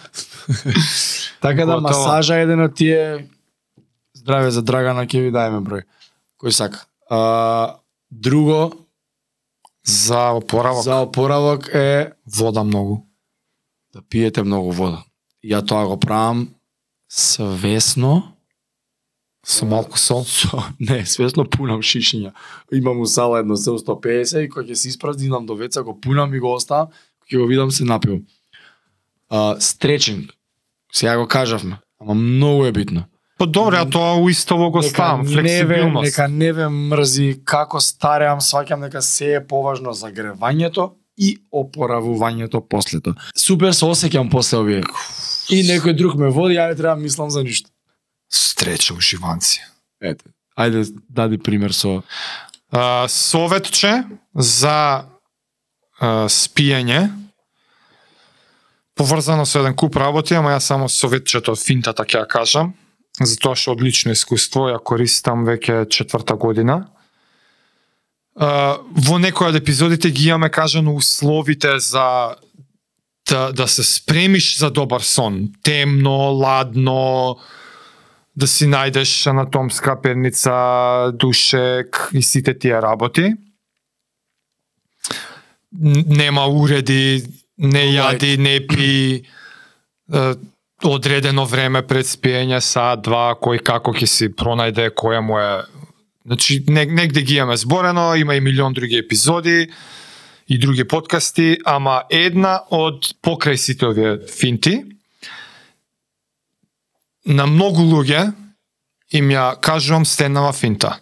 [1.41, 3.25] Така да масажа е еден од тие
[4.13, 5.83] здраве за Драгана ќе ви дајме број.
[6.37, 6.85] Кој сака.
[7.09, 7.79] А,
[8.11, 8.73] друго
[9.87, 10.83] За опоравок.
[10.83, 13.07] за опоравок е Вода многу.
[13.93, 15.01] да пиете многу вода.
[15.43, 16.49] Ја тоа го правам
[17.09, 18.36] свесно,
[19.47, 20.25] Со малку сол.
[20.27, 22.33] со, не, свесно пунам шишиња.
[22.75, 26.33] Имам у сала едно се 150 и кога ќе се испразнам до веца го пунам
[26.35, 26.91] и го оставам,
[27.23, 28.25] кога ќе го видам се напивам.
[29.29, 30.33] А, стречинг.
[30.91, 33.05] Сега го кажавме, ама многу е битно.
[33.37, 36.03] Па добре, а тоа уистово го ставам, флексибилност.
[36.03, 42.99] нека не ве мрзи како стареам, сваќам дека се е поважно загревањето и опоравувањето после
[42.99, 43.15] тоа.
[43.37, 44.83] Супер се осеќам после овие.
[45.49, 47.69] И некој друг ме води, ја не треба да мислам за ништо.
[48.29, 49.61] Стреча уживанци.
[50.01, 50.25] Ете.
[50.57, 52.03] Ајде дади пример со
[52.71, 54.03] А, советче
[54.35, 55.07] за
[55.99, 57.07] а, спиење
[58.97, 62.73] поврзано со еден куп работи, ама ја само советчето финтата ќе ја кажам,
[63.21, 66.89] затоа што одлично искуство ја користам веќе четврта година.
[68.35, 72.35] А, во некој од епизодите ги имаме кажано условите за
[73.29, 75.53] да, да се спремиш за добар сон.
[75.63, 77.37] Темно, ладно,
[78.37, 83.33] да си најдеш анатомска перница, душек и сите тие работи.
[85.73, 87.25] Нема уреди,
[87.57, 89.23] не јади, не пи,
[90.85, 95.49] одредено време пред спиење, саат, два, кој како ќе си пронајде која му е
[96.27, 99.69] Значи, нег, негде ги имаме зборено, има и милион други епизоди
[100.47, 104.81] и други подкасти, ама една од покрај сите овие финти,
[107.27, 108.31] на многу луѓе
[109.11, 110.99] им ја кажувам стенава финта.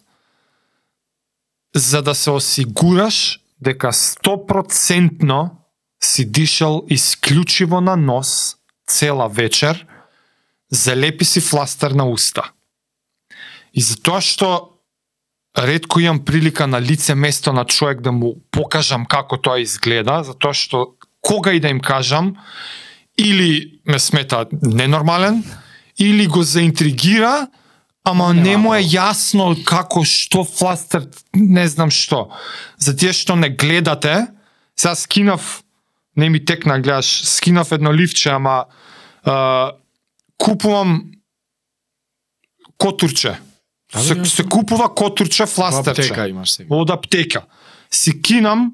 [1.76, 5.50] За да се осигураш дека 100%
[6.04, 8.56] си дишал исклучиво на нос
[8.88, 9.86] цела вечер,
[10.72, 12.52] залепи си фластер на уста.
[13.74, 14.80] И за тоа што
[15.58, 20.54] ретко имам прилика на лице место на човек да му покажам како тоа изгледа, затоа
[20.54, 22.36] што кога и да им кажам,
[23.18, 25.44] или ме смета ненормален,
[26.00, 27.48] или го заинтригира,
[28.04, 32.30] ама не му е јасно како што фластер, не знам што.
[32.78, 34.28] За тие што не гледате,
[34.76, 35.64] сега скинав,
[36.16, 38.66] не ми текна гледаш, скинав едно ливче, ама
[39.24, 39.72] а,
[40.38, 41.12] купувам
[42.78, 43.40] котурче.
[43.94, 46.76] Да, Се, да, се купува котурче фластерче аптека имаш сега.
[46.76, 47.46] од аптека.
[47.92, 48.72] Си кинам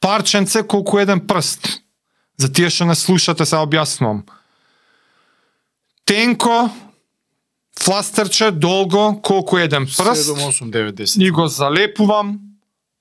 [0.00, 1.80] парченце колку еден прст.
[2.36, 4.24] За тие што не слушате, се објаснувам.
[6.04, 6.70] Тенко,
[7.80, 9.98] фластерче, долго, колку еден прст.
[9.98, 11.22] 7, 8, 9, 10.
[11.22, 12.38] И го залепувам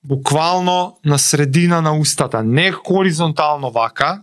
[0.03, 2.43] буквално на средина на устата.
[2.43, 4.21] Не хоризонтално вака,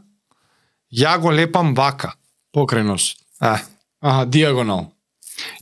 [0.93, 2.15] ја го лепам вака.
[2.55, 3.15] Покрај нос.
[3.43, 3.63] Е.
[4.03, 4.91] Аха, диагонал.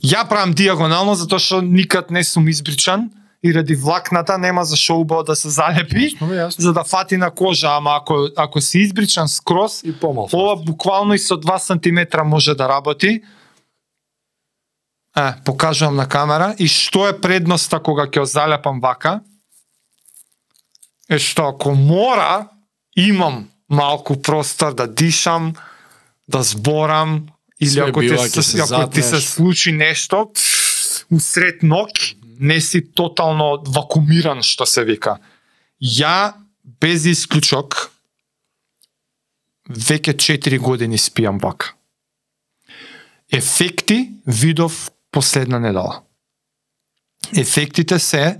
[0.03, 3.11] Ја правам диагонално затоа што никад не сум избричан
[3.43, 6.59] и ради влакната нема за шо убаво да се залепи Јасно, јасно.
[6.59, 10.27] за да фати на кожа, ама ако ако си избричан скроз, И помал.
[10.33, 13.21] ова буквално и со 2 сантиметра може да работи.
[15.17, 19.21] Е, покажувам на камера и што е предноста кога ќе залепам вака?
[21.09, 22.47] Е што ако мора,
[22.95, 25.53] имам малку простор да дишам,
[26.27, 27.27] да зборам,
[27.61, 28.01] или Све ако,
[28.43, 30.31] се, ако ти се случи нешто,
[31.11, 31.89] усред ног,
[32.39, 35.17] не си тотално вакуумиран, што се вика.
[35.81, 36.33] Ја,
[36.81, 37.91] без исклучок,
[39.69, 41.75] веќе 4 години спијам вака.
[43.31, 46.01] Ефекти видов последна недела.
[47.37, 48.39] Ефектите се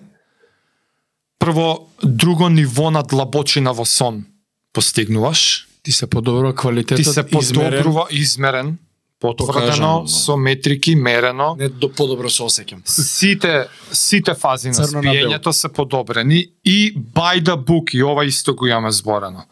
[1.40, 4.26] прво друго ниво на длабочина во сон
[4.74, 7.72] постигнуваш, Ти се подобрува квалитетот ти се измерен.
[7.72, 8.78] подобрува измерен,
[9.20, 11.56] потврдено со метрики мерено.
[11.60, 12.82] Не до подобро се осеќам.
[12.86, 18.68] Сите сите фази на спиењето се подобрени и by the book и ова исто го
[18.68, 19.44] имаме зборено.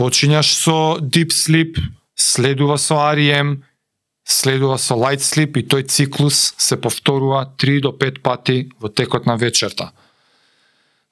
[0.00, 1.76] Почињаш со deep sleep,
[2.16, 3.60] следува со REM,
[4.24, 9.26] следува со light sleep и тој циклус се повторува 3 до 5 пати во текот
[9.26, 9.92] на вечерта.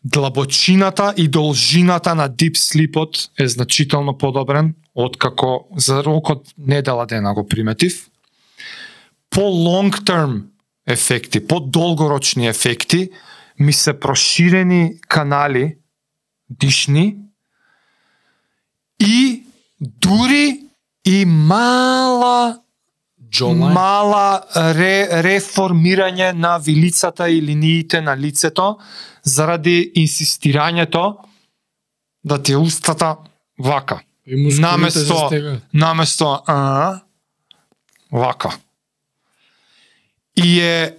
[0.04, 7.46] Длабочината и должината на deep слипот е значително подобрен откако за рокот недела дена го
[7.46, 8.08] приметив.
[9.30, 10.42] По long term
[10.86, 13.10] ефекти, по долгорочни ефекти
[13.58, 15.76] ми се проширени канали
[16.50, 17.16] дишни
[19.00, 19.42] и
[19.80, 20.60] дури
[21.06, 22.60] и мала
[23.30, 23.72] Jawline?
[23.72, 24.42] мала
[24.74, 28.78] ре, реформирање на вилицата и линиите на лицето
[29.22, 31.16] заради инсистирањето
[32.24, 33.16] да ти устата
[33.58, 34.00] вака.
[34.26, 35.60] Наместо-.
[35.74, 37.00] Наместо а
[38.12, 38.56] вака.
[40.36, 40.96] И е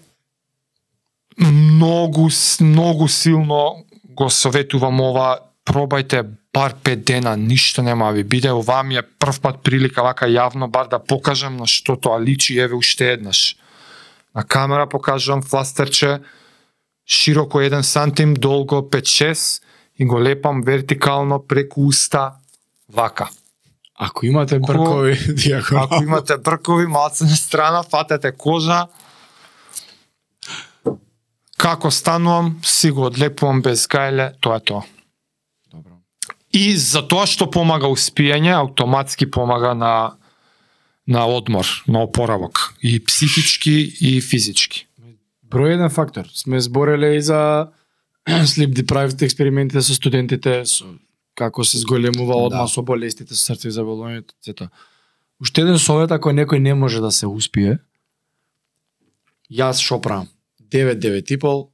[1.39, 2.29] многу
[2.61, 5.39] многу силно го советувам ова
[5.69, 8.51] пробајте бар 5 дена, ништо нема да ви биде.
[8.51, 12.57] Ова ми е прв пат прилика вака јавно бар да покажам на што тоа личи
[12.57, 13.55] еве уште еднаш.
[14.35, 16.19] На камера покажувам фластерче
[17.05, 19.61] широко 1 сантим, долго 5-6
[19.99, 22.33] и го лепам вертикално преку уста
[22.89, 23.29] вака.
[23.99, 25.83] Ако имате бркови, дијакон.
[25.83, 28.87] Ако имате бркови, малце на страна, фатете кожа.
[31.57, 34.85] Како станувам, си го одлепувам без гајле, тоа е тоа.
[36.51, 39.93] И за тоа што помага успијање, автоматски помага на
[41.09, 44.85] на одмор, на опоравок, и психички и физички.
[45.49, 46.29] Број еден фактор.
[46.29, 47.71] Сме збореле и за
[48.29, 50.85] sleep deprived експериментите со студентите, со
[51.33, 52.67] како се зголемува одма Да.
[52.67, 54.69] со болестите, со срцеви заболувањето, сето.
[55.41, 57.79] Уште еден совет ако некој не може да се успие,
[59.49, 60.27] јас шо правам?
[60.69, 61.68] 9 9 и пол,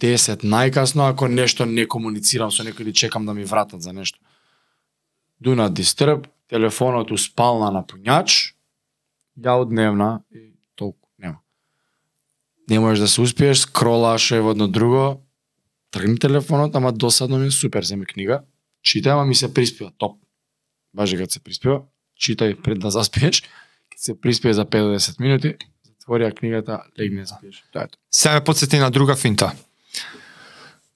[0.00, 4.18] 10 најкасно ако нешто не комуницирам со некој или чекам да ми вратат за нешто.
[5.40, 8.54] Do not disturb, телефонот успална на пуњач,
[9.36, 11.40] ја одневна и толку, нема.
[12.70, 15.22] Не можеш да се успиеш, скролаш е едно друго,
[15.90, 18.44] тргни телефонот, ама досадно ми е супер, земи книга,
[18.84, 20.20] читај, ама ми се приспива, топ.
[20.94, 21.82] Баже кога се приспива,
[22.20, 23.42] читај пред да заспиеш,
[23.96, 27.64] се приспие за 5-10 минути, затвори книгата, легни и да спиеш.
[27.72, 28.00] Тоа е тоа.
[28.10, 29.52] Се подсети на друга финта.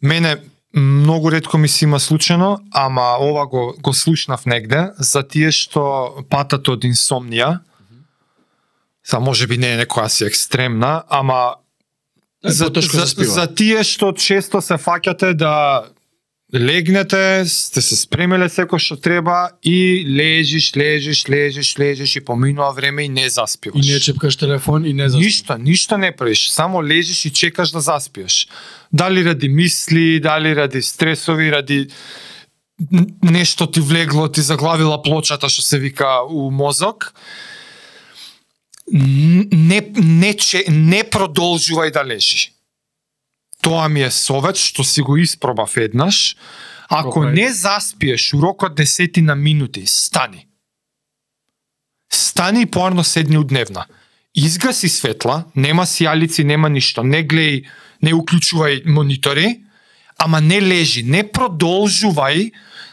[0.02, 0.36] Мене
[0.74, 6.24] многу ретко ми се има случено, ама ова го, го слушнав негде, за тие што
[6.30, 7.58] патат од инсомнија,
[9.04, 11.60] са може би не е некоја си екстремна, ама
[12.44, 13.32] Е, за, за, спива.
[13.32, 15.84] за тие што често се фаќате да
[16.54, 23.04] легнете, сте се спремиле секој што треба и лежиш, лежиш, лежиш, лежиш и поминува време
[23.04, 23.86] и не И заспиваш.
[23.86, 25.24] не чепкаш телефон и не заспиваш.
[25.24, 28.48] Ништо, ништо не правиш, само лежиш и чекаш да заспиеш.
[28.92, 31.88] Дали ради мисли, дали ради стресови, ради
[33.22, 37.14] нешто ти влегло, ти заглавила плочата што се вика у мозок.
[38.92, 42.49] Не не че, не продолжувај да лежи.
[43.60, 46.36] Тоа ми е совет што си го испробав еднаш.
[46.88, 50.46] Ако не заспиеш у рокот десетина минути, стани.
[52.12, 53.86] Стани и поарно седни у дневна.
[54.34, 57.02] Изгаси светла, нема сијалици, нема ништо.
[57.02, 57.66] Не гледај,
[58.02, 59.60] не уклучувај монитори,
[60.18, 62.50] ама не лежи, не продолжувај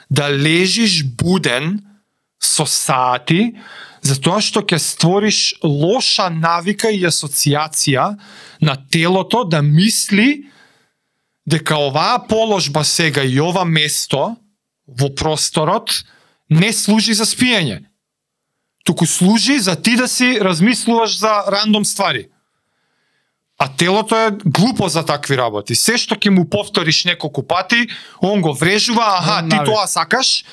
[0.10, 1.82] да лежиш буден
[2.40, 3.56] со сати,
[4.02, 8.14] затоа што ќе створиш лоша навика и асоциација
[8.62, 10.48] на телото да мисли
[11.48, 14.36] дека оваа положба сега и ова место
[14.88, 16.04] во просторот
[16.50, 17.86] не служи за спиење.
[18.84, 22.28] Туку служи за ти да си размислуваш за рандом ствари.
[23.60, 25.76] А телото е глупо за такви работи.
[25.76, 27.88] Се што ќе му повториш неколку пати,
[28.22, 30.46] он го врежува, аха, ти тоа сакаш,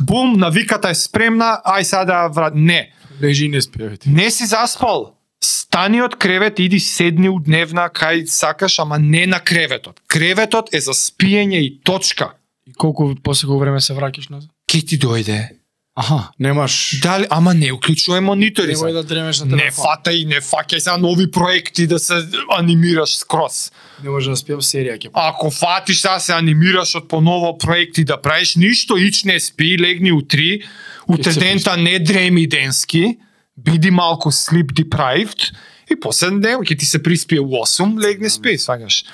[0.00, 2.54] бум, навиката е спремна, ај сега да врат...
[2.54, 2.92] Не.
[3.22, 4.10] Лежи не спиевите.
[4.10, 5.14] Не си заспал.
[5.42, 10.00] Стани од кревет, иди седни у дневна кај сакаш, ама не на креветот.
[10.08, 12.32] Креветот е за спиење и точка.
[12.66, 14.50] И колку после колку време се враќаш назад?
[14.70, 15.48] Ке ти дојде.
[15.96, 18.74] Аха, немаш Дали, ама не уклучувај монитори.
[18.74, 19.84] Немој да дремеш на Не телефон.
[19.84, 22.18] фатај, не фаќај сега нови проекти да се
[22.56, 23.70] анимираш скроз.
[24.02, 25.10] Не може да спијам серија ќе.
[25.12, 30.10] Ако фатиш сега се анимираш од поново проекти да правиш ништо, ич не спи, легни
[30.12, 30.62] у три,
[31.06, 33.18] Ќе се утредента не дреми денски,
[33.56, 35.52] биди малку sleep deprived
[35.90, 39.04] и после не, ќе ти се приспие у 8, легни спи, сваѓаш.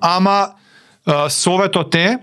[0.00, 0.54] Ама
[1.06, 2.18] а, советот е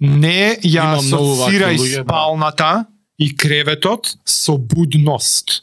[0.00, 2.02] не ја асоцирај да.
[2.02, 2.70] спалната
[3.18, 5.62] и креветот со будност.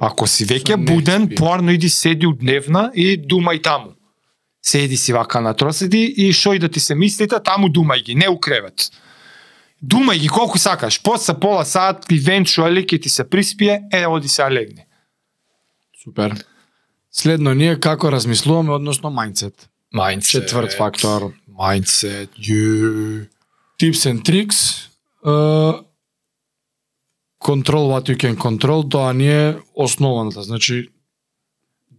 [0.00, 1.36] Ако си веќе буден, спи.
[1.36, 3.94] поарно иди седи у дневна и думај таму.
[4.62, 8.14] Седи си вака на троседи и шо и да ти се мислите, таму думај ги,
[8.14, 8.90] не у кревет.
[9.80, 14.50] Думај ги колку сакаш, после пола сат, eventually ќе ти се приспие, е, оди се
[14.50, 14.84] легни.
[16.04, 16.44] Супер.
[17.12, 19.68] Следно ние како размислуваме односно мајндсет.
[19.94, 20.30] Mindset.
[20.30, 21.32] Четврт фактор.
[21.48, 22.28] Mindset.
[22.38, 23.26] Yeah.
[23.80, 24.88] Tips and tricks.
[25.24, 25.82] Uh,
[27.40, 30.42] control what you can control, тоа не е основаната.
[30.42, 30.88] Значи,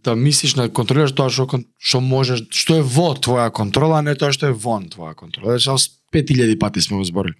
[0.04, 1.46] да мислиш на контролираш тоа што
[1.78, 5.58] што можеш, што е во твоја контрола, а не тоа што е вон твоја контрола.
[5.58, 7.34] Значи, ос 5000 пати сме го зборили.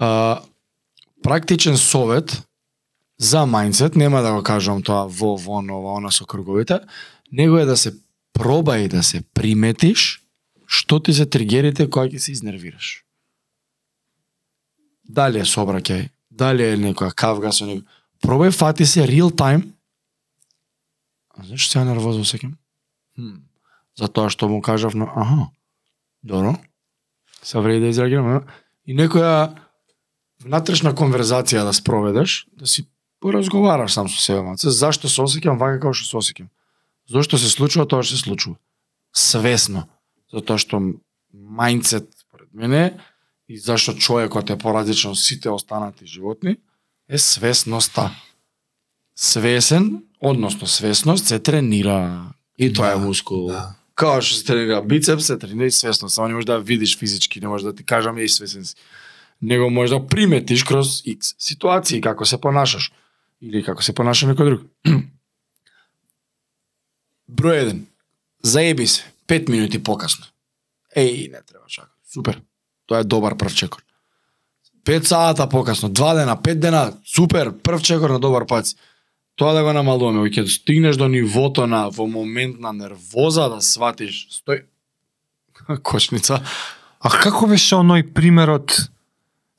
[0.00, 0.40] А,
[1.22, 2.40] практичен совет
[3.20, 6.80] за мајндсет, нема да го кажам тоа во, вон, ова, она со круговите,
[7.30, 7.92] него е да се
[8.32, 10.24] пробај да се приметиш
[10.70, 13.02] што ти се тригерите кога ќе се изнервираш.
[15.04, 17.82] Дали е собраќај, дали е некоја кавга со некој.
[18.22, 19.66] Пробај фати се real time.
[21.34, 22.54] А знаеш што се нервозно сеќам?
[23.18, 23.42] Хм.
[23.98, 25.50] Затоа што му кажав но аха.
[26.22, 26.54] Добро.
[27.42, 28.46] Се вреди да изреагирам.
[28.86, 29.58] И некоја
[30.44, 32.86] внатрешна конверзација да спроведеш, да си
[33.20, 36.48] поразговараш сам со себе, маце, зашто се осеќам вака како што се осеќам.
[37.10, 38.56] Зошто се случува тоа што се случува.
[39.12, 39.86] Свесно.
[40.32, 40.80] Затоа што
[41.34, 42.98] мајндсет според мене
[43.48, 46.56] и зашто човекот е поразличен од сите останати животни
[47.08, 48.10] е свесноста.
[49.16, 52.32] Свесен, односно свесност се тренира.
[52.58, 53.46] И тоа е Да, мускул.
[53.48, 53.74] да.
[53.94, 56.14] Као што се тренира бицепс, се тренира и свесност.
[56.14, 58.74] Само не можеш да видиш физички, не можеш да ти кажам е свесен си.
[59.42, 62.92] Него можеш да приметиш кроз X ситуации како се понашаш
[63.40, 64.66] или како се понаша некој друг.
[67.40, 67.80] Број 1.
[68.42, 70.26] Заеби се 5 минути покасно.
[70.96, 71.94] Еј, не треба чака.
[72.04, 72.40] Супер.
[72.86, 73.84] Тоа е добар прв чекор.
[74.84, 78.74] 5 сата покасно, 2 дена, 5 дена, супер, прв чекор на добар пац.
[79.36, 84.26] Тоа да го намалуваме, ќе стигнеш до нивото на во момент на нервоза да сватиш,
[84.28, 84.66] стој
[85.82, 86.42] кошница.
[87.00, 88.90] А како беше оној примерот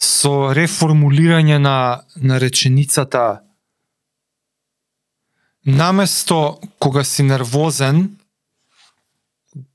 [0.02, 3.42] со реформулирање на, на реченицата
[5.66, 8.18] наместо кога си нервозен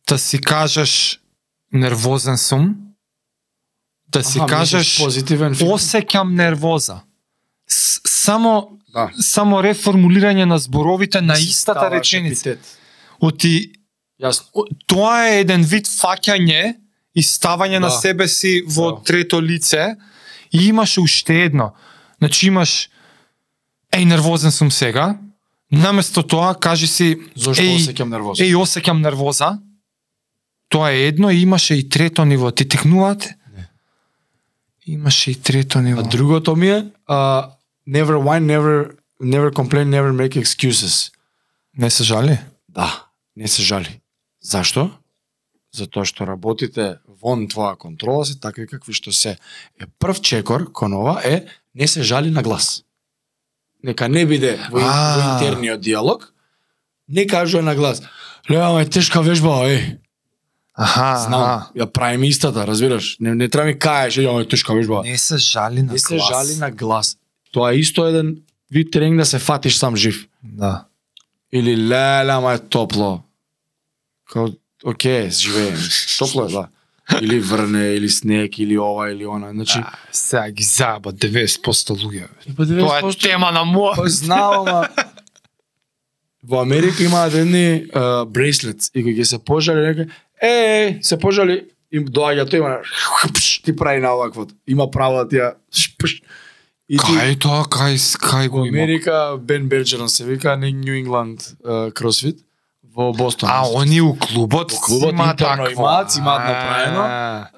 [0.09, 1.21] да си кажеш
[1.73, 2.75] нервозен сум,
[4.09, 7.01] да си Аха, кажеш позитивен осеќам нервоза.
[7.69, 9.11] С, само Да.
[9.21, 12.51] само реформулирање на зборовите на Си истата реченица.
[12.51, 12.79] епитет.
[13.21, 13.73] Оти
[14.23, 14.65] Јасно.
[14.87, 16.75] Тоа е еден вид фаќање
[17.15, 17.91] и ставање на Да.
[17.91, 19.03] себе си во Да.
[19.03, 19.97] трето лице
[20.53, 21.73] и имаш уште едно.
[22.19, 22.89] Значи имаш
[23.93, 25.19] еј нервозен сум сега,
[25.73, 28.43] наместо тоа кажи си Зошто еј, осеќам нервоза?
[28.45, 29.59] еј осеќам нервоза.
[30.69, 32.51] Тоа е едно и имаше и трето ниво.
[32.51, 33.37] Ти текнувате?
[33.57, 33.69] Не.
[34.87, 36.01] Имаше и трето ниво.
[36.01, 37.51] А другото ми е а,
[37.89, 41.13] never whine, never never complain, never make excuses.
[41.79, 42.39] Не се жали?
[42.69, 43.05] Да,
[43.37, 44.01] не се жали.
[44.43, 44.91] Зашто?
[45.75, 49.37] Затоа што работите вон твоја контрола се такви какви што се.
[49.81, 51.45] Е прв чекор кон ова е
[51.75, 52.83] не се жали на глас.
[53.85, 56.33] Нека не биде во, во интерниот диалог,
[57.09, 58.03] не кажува на глас.
[58.51, 59.99] Лева, е тешка вежба, е.
[60.75, 61.71] Аха, Знам, аха.
[61.77, 63.17] ја правим истата, разбираш?
[63.21, 65.03] Не, не треба ми кажеш, ја, е тешка вежба.
[65.05, 66.29] Не се жали на Не се глас.
[66.29, 67.19] жали на глас.
[67.53, 70.29] Тоа е исто еден вид тренинг да се фатиш сам жив.
[70.43, 70.85] Да.
[71.53, 73.21] Или леле, ама е топло.
[74.31, 74.49] Као,
[74.87, 75.79] оке, живеем.
[76.19, 76.69] Топло е, да.
[77.23, 79.51] Или врне, или снег, или ова, или она.
[79.51, 82.27] Значи, А, сега ги заба 90% луѓе.
[82.57, 83.97] па Тоа е тема на моја.
[83.97, 84.89] Па знам, ама...
[86.47, 87.87] Во Америка имаат едни
[88.31, 90.11] bracelets и кога ќе се пожали некој,
[90.43, 92.75] е, се пожали, им доаѓа тој има
[93.35, 94.55] пш, ти прави на оваквото.
[94.67, 96.23] Има право да ти ја шпш.
[96.89, 98.79] И ти, Кај тоа, кај, кај го има?
[98.79, 101.55] Америка Бен Берджерон се вика, не Нью Ингланд
[101.95, 102.46] кросфит
[102.97, 103.49] во Бостон.
[103.53, 105.69] А, они у клубот Во клубот има такво.
[105.69, 107.03] имаат, имаат направено.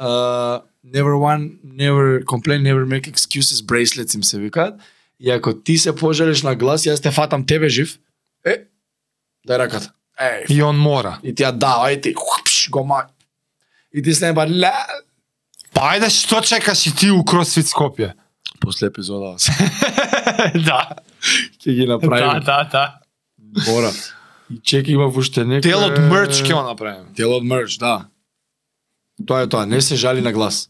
[0.01, 4.74] Uh, never one, never complain, never make excuses, bracelets им се викаат.
[5.20, 7.99] И ако ти се пожалиш на глас, јас те фатам тебе жив.
[8.45, 8.66] Е,
[9.49, 9.93] дај раката.
[10.20, 11.18] Е, И он мора.
[11.22, 13.05] и ти ја дава, и ти хупш, го ма.
[13.95, 14.72] И ти снема ла.
[15.74, 18.12] Па ајде, што чекаш и ти у Кросфит Скопје?
[18.61, 19.36] После епизода
[20.66, 20.97] да.
[21.62, 22.41] ќе ги направиме.
[22.41, 22.95] да, да.
[23.66, 23.93] Бора.
[24.51, 25.68] И чеки има уште некој...
[25.68, 27.12] Дел од мерч ќе го направиме.
[27.16, 28.09] Дел од мерч, да.
[29.26, 30.68] Тоа е тоа, не се жали на глас.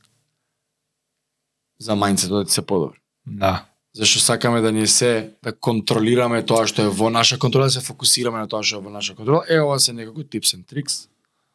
[1.78, 2.98] За мајнцето да ти се подобри.
[3.26, 3.68] Да.
[3.94, 7.84] Зашто сакаме да не се да контролираме тоа што е во наша контрола, да се
[7.84, 9.44] фокусираме на тоа што е во наша контрола.
[9.48, 11.06] Е, ова се некако tips and tricks,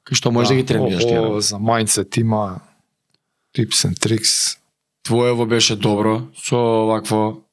[0.08, 1.48] кои што можеш да, ги тренираш работи.
[1.48, 2.62] за мајндсет има
[3.56, 4.58] tips and tricks.
[5.04, 7.44] Твоево беше добро со вакво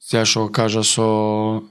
[0.00, 1.62] сега што кажа со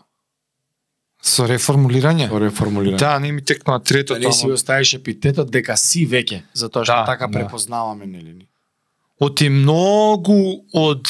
[1.28, 2.30] Со реформулирање?
[2.30, 3.00] Тоа реформулирање.
[3.00, 4.20] Да, не ми текнува Да третото.
[4.20, 7.34] не си ама- го ставиш епитетот дека си веќе, затоа што Да, така да.
[7.34, 8.48] препознаваме нели?
[9.20, 10.38] Оти многу
[10.74, 11.08] од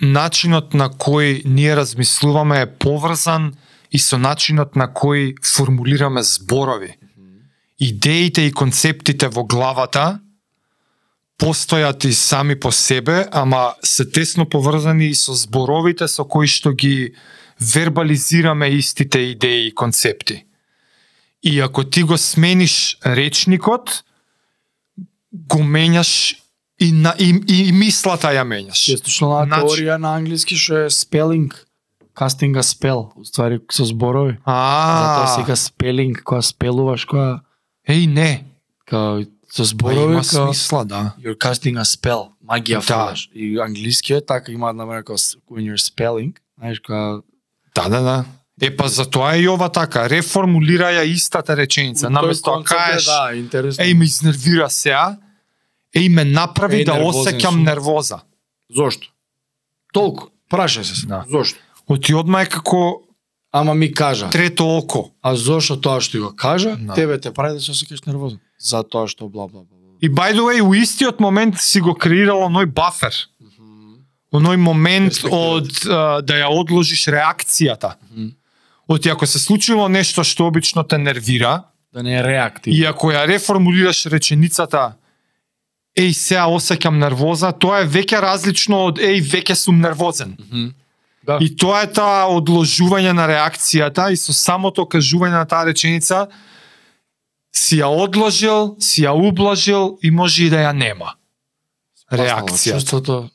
[0.00, 3.54] начинот на кој ние размислуваме е поврзан
[3.90, 6.94] и со начинот на кој формулираме зборови.
[7.80, 10.20] Идеите и концептите во главата
[11.38, 16.72] постојат и сами по себе, ама се тесно поврзани и со зборовите со кои што
[16.72, 17.14] ги
[17.60, 20.44] вербализираме истите идеи и концепти.
[21.42, 24.04] И ако ти го смениш речникот,
[25.32, 26.36] го менјаш
[26.80, 28.72] и, на, и, и мислата ја менјаш.
[28.84, 30.90] Честочно на Значи- теорија на англиски што е
[32.14, 34.32] casting a spell, уствари со зборови.
[34.32, 37.40] Затоа А, сега spelling, кога спелуваш, кога
[37.88, 38.44] еј не.
[38.86, 41.14] као со Па зборови, има као смисла, да.
[41.20, 42.80] you're casting a spell, магија Да.
[42.80, 43.30] фалаш.
[43.34, 47.20] И англискиот така има на мене као when you're spelling, знаеш кога
[47.78, 48.24] Да, да, да.
[48.60, 53.30] Е па затоа е и ова така, реформулира ја истата реченица, наместо да кажеш да,
[53.36, 53.84] интересно.
[53.84, 55.16] еј ме изнервира сега,
[55.96, 58.18] еј ме направи Еј, да осеќам нервоза.
[58.74, 59.06] Зошто?
[59.94, 60.28] Толку.
[60.50, 61.06] Прашај се.
[61.06, 61.24] Да.
[61.30, 61.58] Зошто?
[61.86, 63.02] Оти одма е како
[63.52, 64.30] Ама ми кажа.
[64.30, 65.10] трето око.
[65.22, 66.94] А зошто тоа што го кажа, Да.
[66.94, 68.40] тебе те прави да се осеќаш нервозен.
[68.58, 69.78] Затоа што бла бла бла.
[70.02, 73.14] И by the way, у истиот момент си го креирал оној бафер.
[74.32, 77.94] Оној момент од а, да ја одложиш реакцијата.
[78.10, 78.34] Мгм.
[78.88, 81.62] Оти ако се случило нешто што обично те нервира,
[81.92, 82.74] Да не е реактив.
[82.74, 84.96] и ако ја реформулираш реченицата
[85.96, 90.36] еј сега осеќам нервоза, тоа е веќе различно од еј веќе сум нервозен.
[90.38, 90.68] Мгм.
[91.26, 91.38] Да.
[91.40, 96.28] И тоа е таа одложување на реакцијата и со самото кажување на таа реченица
[97.52, 101.14] си ја одложил, си ја ублажил и може и да ја нема.
[102.12, 102.72] Реакцијата.
[102.80, 103.28] Чувството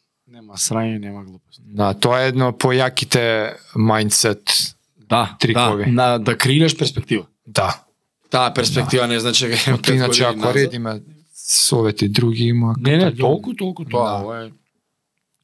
[0.53, 1.61] нема срање, нема глупост.
[1.65, 4.75] Да, тоа е едно појаките мајндсет.
[5.09, 5.85] Да, Трикови.
[5.85, 7.25] Да, на, да креираш перспектива.
[7.47, 7.83] Да.
[8.29, 11.01] Таа перспектива не значи дека Оти иначе ако редиме
[11.33, 12.75] совети други има.
[12.79, 14.03] Не, не, толку, толку тоа.
[14.03, 14.23] Да.
[14.23, 14.51] Ова е.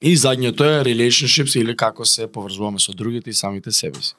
[0.01, 4.15] И задњето е relationships или како се поврзуваме со другите и самите себе си.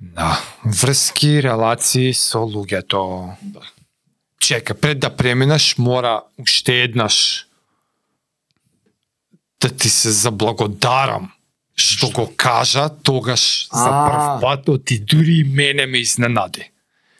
[0.00, 0.36] Да.
[0.64, 3.32] Врски, релации со луѓето.
[3.42, 3.60] Да.
[4.40, 7.46] Чека, пред да преминеш, мора уште еднаш
[9.60, 11.32] да ти се заблагодарам
[11.76, 16.70] што го кажа тогаш за прв пат, оти дури и мене ме изненади.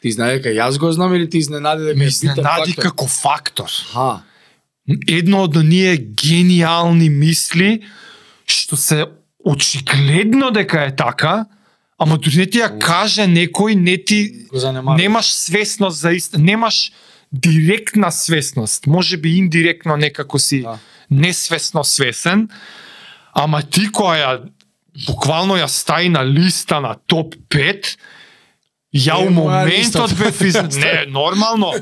[0.01, 2.83] Ти знае дека јас го знам или ти изненади дека Ме изненади фактор?
[2.83, 3.69] како фактор.
[3.93, 4.23] Ха.
[5.07, 7.83] едно од оние гениални мисли
[8.47, 9.05] што се
[9.45, 11.45] очигледно дека е така,
[11.99, 14.47] ама дури не ти ја каже некој, не ти
[14.97, 16.91] немаш свесност за ист, немаш
[17.31, 20.79] директна свесност, може би индиректно некако си Да.
[21.11, 22.49] Несвесно свесен,
[23.33, 24.49] ама ти која ја
[25.07, 27.97] буквално ја стаи на листа на топ 5,
[28.95, 30.55] ја Не у моментот бев из...
[30.77, 31.73] Не, нормално.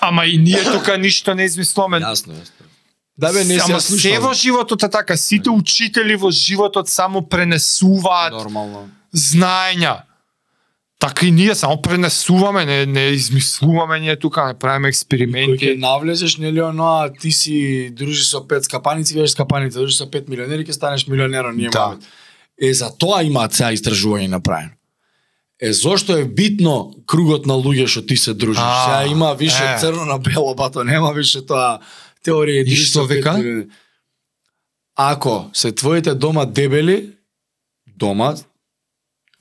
[0.00, 2.00] Ама и ние тука ништо не измислуваме.
[2.00, 2.62] Јасно, јасно.
[3.18, 7.22] Да бе, не се Ама се во животот е така, сите учители во животот само
[7.22, 8.88] пренесуваат Нормално.
[9.14, 10.02] знаења.
[11.02, 15.70] Така и ние само пренесуваме, не, не измислуваме ние тука, не правиме Кој ќе експерименти.
[15.76, 20.62] навлезеш, нели оноа, ти си дружиш со пет скапаници, кажеш скапаници, дружиш со пет милионери,
[20.62, 21.98] ќе станеш милионер, ние Да.
[21.98, 21.98] да.
[22.68, 24.70] Е, за тоа имаат сега истражување направено.
[25.58, 28.62] Е, зошто е битно кругот на луѓе што ти се дружиш?
[28.62, 29.78] А, сега има више е.
[29.82, 31.80] црно на бело, бато нема више тоа
[32.22, 33.42] теорија И што века?
[34.94, 37.10] Ако се твоите дома дебели,
[37.98, 38.36] дома,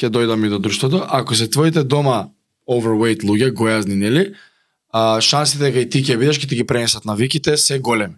[0.01, 2.27] ќе дојдам и до друштвото, ако се твоите дома
[2.69, 4.33] overweight луѓе, гојазни, нели,
[4.89, 8.15] а, шансите дека и ти ќе видиш, ќе ти ги пренесат навиките, се големи.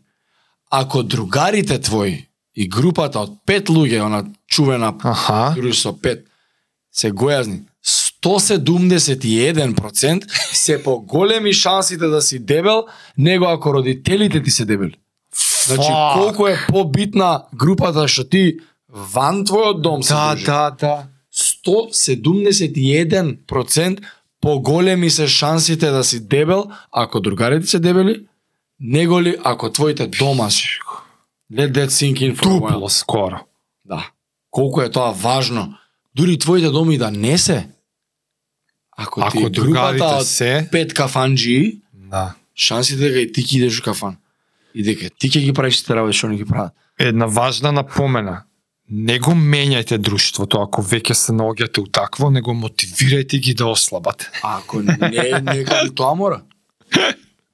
[0.71, 5.55] Ако другарите твои и групата од пет луѓе, она чувена Аха.
[5.73, 6.25] со пет,
[6.91, 7.59] се гојазни,
[8.23, 10.23] 171%
[10.53, 12.83] се поголеми шансите да си дебел,
[13.17, 14.93] него ако родителите ти се дебели.
[15.65, 18.57] Значи, колку е побитна групата што ти
[19.13, 20.45] ван твојот дом се Да, дружи.
[20.45, 21.03] да, да.
[21.67, 24.03] 171%
[24.41, 28.25] поголеми се шансите да си дебел ако другарите се дебели,
[28.79, 30.67] него ли ако твоите дома си.
[31.53, 32.59] Let that sink in for.
[32.59, 33.39] Дупло скоро.
[33.85, 34.09] Да.
[34.51, 35.77] Колку е тоа важно.
[36.15, 37.67] Дури твоите доми да не се.
[38.97, 42.33] Ако, ти Ако е другарите се, пет кафанджи, да.
[42.55, 44.17] шансите дека и ти ќе идеш у кафан.
[44.75, 46.73] И дека ти ќе ги правиш сите работи што не ги прават.
[46.99, 48.43] Една важна напомена.
[48.89, 54.27] Не го менјајте друштвото ако веќе се наоѓате у такво, него мотивирајте ги да ослабат.
[54.43, 56.41] А ако не, нека тоа мора.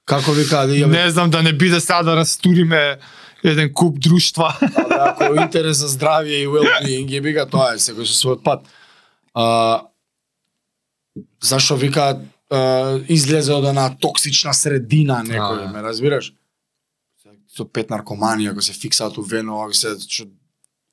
[0.09, 2.97] Како ви кажа, ја Не знам да не биде сега да растуриме
[3.43, 4.57] еден куп друштва.
[4.61, 8.43] Абе, ако е интерес за здравје и well-being, ги бига тоа е секој со својот
[8.43, 8.65] пат.
[9.37, 9.85] А,
[11.45, 12.59] зашо вика е,
[13.13, 15.71] излезе од една токсична средина некој, А.
[15.71, 16.33] ме разбираш?
[17.47, 19.95] Со пет наркомани, ако се фиксаат у Вено, ако се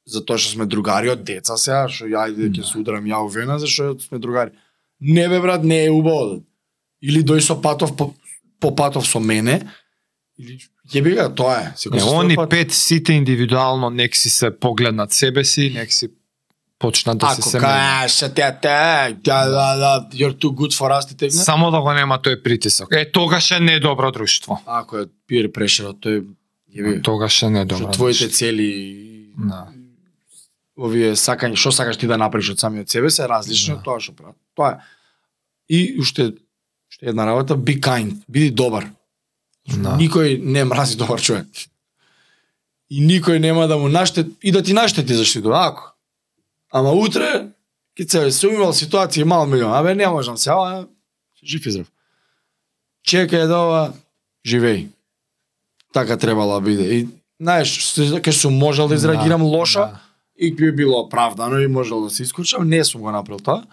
[0.07, 3.29] затоа што сме другари од деца сега, што ја иде ќе се удрам ја у
[3.29, 4.51] Вена, зашто сме другари.
[5.01, 6.43] Не бе брат, не е убаво.
[7.03, 8.15] Или дој со патов по,
[8.61, 9.61] по патов со мене,
[10.39, 10.59] или
[10.89, 11.73] јеби га, тоа е.
[11.77, 12.51] Секој Не, они пат.
[12.51, 16.09] пет сите индивидуално нек си се погледнат себе си, нек си
[16.79, 17.71] почнат да се Ако се менат.
[17.71, 21.31] кажеш, те те, да, да, да, you're too good for us, ти тегне.
[21.33, 22.89] Само да го нема тој притисок.
[22.93, 24.63] Е, тогаш е недобро друштво.
[24.67, 26.25] Ако е peer pressure, тој
[26.73, 27.91] јеби Тогаш е што недобро.
[27.91, 28.39] твоите друштво.
[28.39, 28.71] цели
[29.39, 29.67] Да.
[30.77, 33.79] Овие сакања, што сакаш ти да направиш од самиот себе се различно Да.
[33.81, 34.37] од тоа што прават.
[34.55, 34.77] Тоа е.
[35.69, 36.33] И уште
[36.91, 38.91] уште една работа, be kind, биди добар.
[39.67, 39.97] Да.
[39.99, 41.47] Никој не мрази добар човек.
[42.91, 45.93] И никој нема да му наштет и да ти наштети заштито, ако.
[46.71, 47.49] Ама утре
[47.99, 50.87] ќе се се имал ситуација мал милион, абе не можам се, а
[51.45, 51.87] жив и здрав.
[53.09, 53.93] Чекај да ова
[54.47, 54.89] живеј.
[55.93, 56.83] Така требало да биде.
[56.95, 57.09] И
[57.41, 60.01] знаеш, ке сум можел да изреагирам лошо, Да
[60.39, 63.65] и би било оправдано и можел да се исклучам, не сум го направил тоа.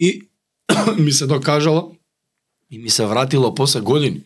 [0.00, 0.28] И
[0.98, 1.96] ми се докажало
[2.70, 4.22] и ми се вратило после години.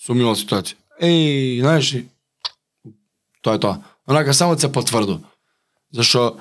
[0.00, 0.76] Сум имал ситуација.
[1.00, 2.06] Еј, знаеш ли,
[3.42, 3.82] тоа е тоа.
[4.08, 5.20] Онака само да се потврдо.
[5.92, 6.38] Зашо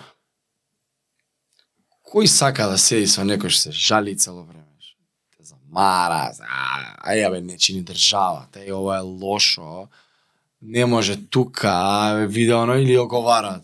[2.10, 4.66] кој сака да седи со некој што се жали цело време?
[5.38, 9.88] Те замара, а, ја бе не чини држава, те ова е лошо,
[10.62, 13.64] не може тука, а, виде оно или оговараат.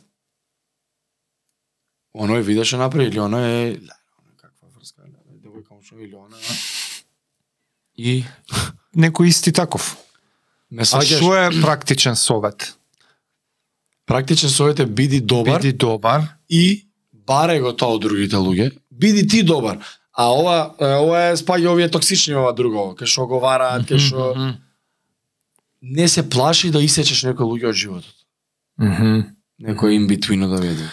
[2.16, 5.04] Оној виде што направи или оно е ле, оно е каква врска,
[5.38, 6.56] девојка што или оно е.
[7.98, 8.24] И
[8.96, 9.98] Некој исти таков.
[10.72, 12.78] ме А што е практичен совет?
[14.06, 16.22] практичен совет е биди добар Биди добар.
[16.50, 18.72] и баре го тоа од другите луѓе.
[18.92, 19.80] Биди ти добар.
[20.14, 24.54] А ова ова е спаѓа овие токсични ова друго, кај што оговараат, кај што Мгм.
[25.82, 28.16] не се плаши да исечеш некој луѓе од животот.
[28.80, 29.36] Мгм.
[29.60, 30.88] Некој in between да веде.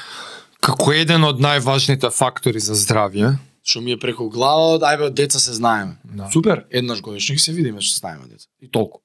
[0.63, 5.15] Како еден од најважните фактори за здравје, Што ми е преку глава, од ајбе од
[5.15, 5.95] деца се знаеме.
[6.03, 6.27] Да.
[6.35, 8.49] Супер, еднаш годишно ќе се видиме што знаеме деца.
[8.59, 9.05] И толку.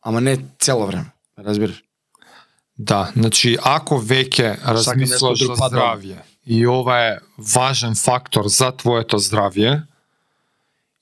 [0.00, 1.12] Ама не цело време.
[1.36, 1.82] Разбираш?
[2.80, 9.82] да, значи ако веќе размислуваш за здравје и ова е важен фактор за твоето здравје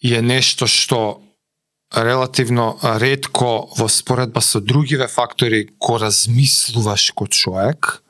[0.03, 1.21] и е нешто што
[1.95, 8.03] релативно ретко во споредба со другиве фактори го размислуваш како човек,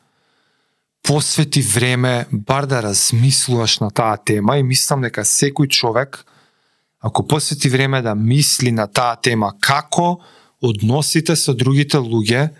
[1.08, 6.20] посвети време бар да размислуваш на таа тема и мислам дека секој човек
[7.00, 10.20] ако посвети време да мисли на таа тема како
[10.60, 12.50] односите со другите луѓе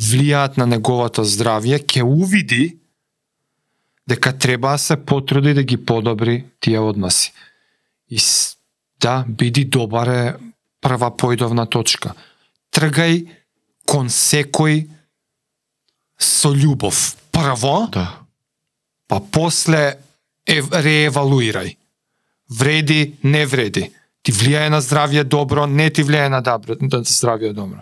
[0.00, 2.78] влијаат на неговото здравје, ќе увиди
[4.08, 7.32] дека треба да се потруди да ги подобри тие односи.
[8.08, 8.16] И
[9.00, 10.36] да, биди добар е
[10.80, 12.14] прва појдовна точка.
[12.72, 13.26] Тргај
[13.84, 14.86] кон секој
[16.16, 17.17] со љубов.
[17.38, 18.18] Прво, Да.
[19.08, 19.98] па после
[20.46, 21.76] ев, реевалуирај.
[22.50, 23.92] Вреди, не вреди.
[24.22, 27.80] Ти влијае на здравје добро, не ти влијае на, добро, на здравје добро.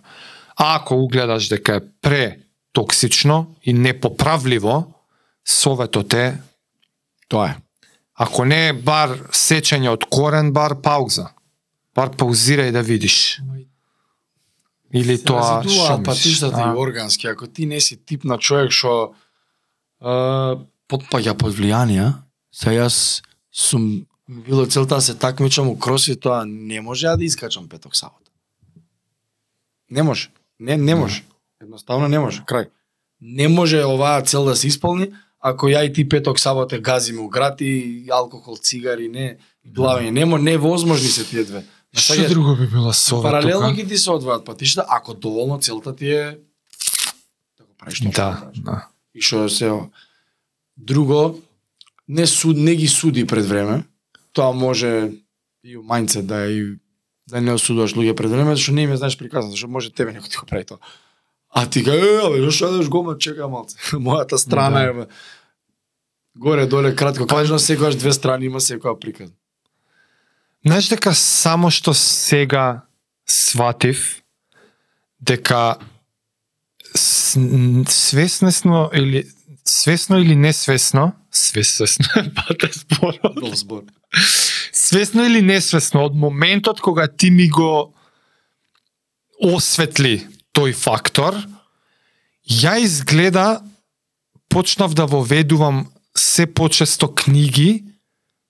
[0.56, 4.94] А ако угледаш дека е претоксично и непоправливо,
[5.44, 6.38] советот е,
[7.28, 7.56] Тоа е.
[8.14, 11.30] ако не е бар сечење од корен, бар пауза.
[11.94, 13.40] Бар паузирај да видиш.
[14.92, 16.04] Или тоа што мислиш?
[16.04, 16.72] патиштата А?
[16.72, 17.26] и органски.
[17.26, 19.14] Ако ти не си тип на човек што
[20.00, 20.12] е,
[20.88, 22.12] потпаѓа под влијанија,
[22.52, 27.24] се јас сум било целта да се такмичам у кроси, тоа не може ја да
[27.24, 28.30] искачам петок сабота.
[29.90, 30.30] Не може.
[30.60, 31.22] Не, не може.
[31.60, 32.42] Едноставно не може.
[32.42, 32.68] Крај.
[33.20, 37.28] Не може оваа цел да се исполни ако ја и ти петок сабота газиме у
[37.28, 37.72] град и
[38.10, 39.36] алкохол, цигари, не,
[39.66, 40.10] главење.
[40.10, 41.62] Не, мо- невозможни се тие две.
[41.92, 42.28] Што Сваќаш?
[42.28, 43.74] друго би било совет Паралелно тука?
[43.74, 46.24] ги ти се одвојат патишта, ако доволно целта ти е
[47.54, 48.58] да го правиш Да, правиш.
[48.58, 48.88] да.
[49.16, 49.72] И што се
[50.76, 51.40] друго
[52.08, 53.84] не суд не ги суди пред време.
[54.32, 55.16] Тоа може
[55.64, 56.76] и у мајнце да и
[57.26, 60.12] да не осудуваш луѓе пред време, зашто не им е знаеш приказано, зашто може тебе
[60.12, 60.78] некој ти го прави тоа.
[61.50, 63.80] А ти га, е, абе, зашто едеш гома, чека малце.
[63.96, 65.02] Мојата страна Да.
[65.02, 65.06] е
[66.36, 69.32] горе доле кратко кажано секогаш две страни има секоја приказ.
[70.66, 72.82] Знаеш дека само што сега
[73.26, 74.22] сватив
[75.20, 75.78] дека
[77.88, 79.26] свесно или
[79.64, 81.86] свесно или несвесно, свесно
[82.34, 83.82] пата зборот, збор.
[84.72, 87.94] свесно или несвесно од моментот кога ти ми го
[89.42, 91.34] осветли тој фактор,
[92.46, 93.60] ја изгледа
[94.48, 95.86] почнав да воведувам
[96.16, 97.84] се почесто книги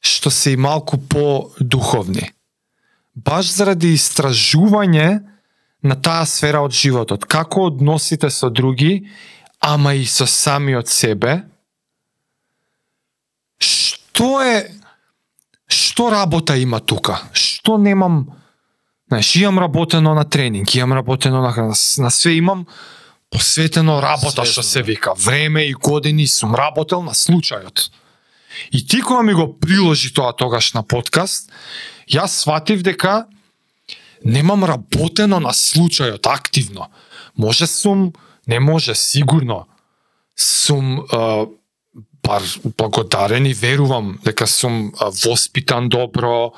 [0.06, 2.30] што се и малку по-духовни.
[3.16, 5.22] Баш заради истражување
[5.86, 9.06] на таа сфера од животот, како односите со други,
[9.60, 11.44] ама и со самиот себе,
[13.58, 14.66] што е
[15.66, 17.20] што работа има тука?
[17.32, 18.26] Што немам
[19.08, 22.66] Знаеш, имам работено на тренинг, имам работено на храна, на све имам
[23.30, 24.84] посветено работа Свесно, што се да.
[24.84, 25.12] вика.
[25.14, 27.90] Време и години сум работел на случајот.
[28.72, 31.52] И ти кога ми го приложи тоа тогаш на подкаст,
[32.10, 33.26] јас сватив дека
[34.26, 36.88] немам работено на случајот активно.
[37.38, 38.12] Може сум,
[38.46, 39.66] не може сигурно
[40.36, 41.46] сум а,
[42.22, 42.42] бар
[42.78, 46.52] благодарен и верувам дека сум а, воспитан добро,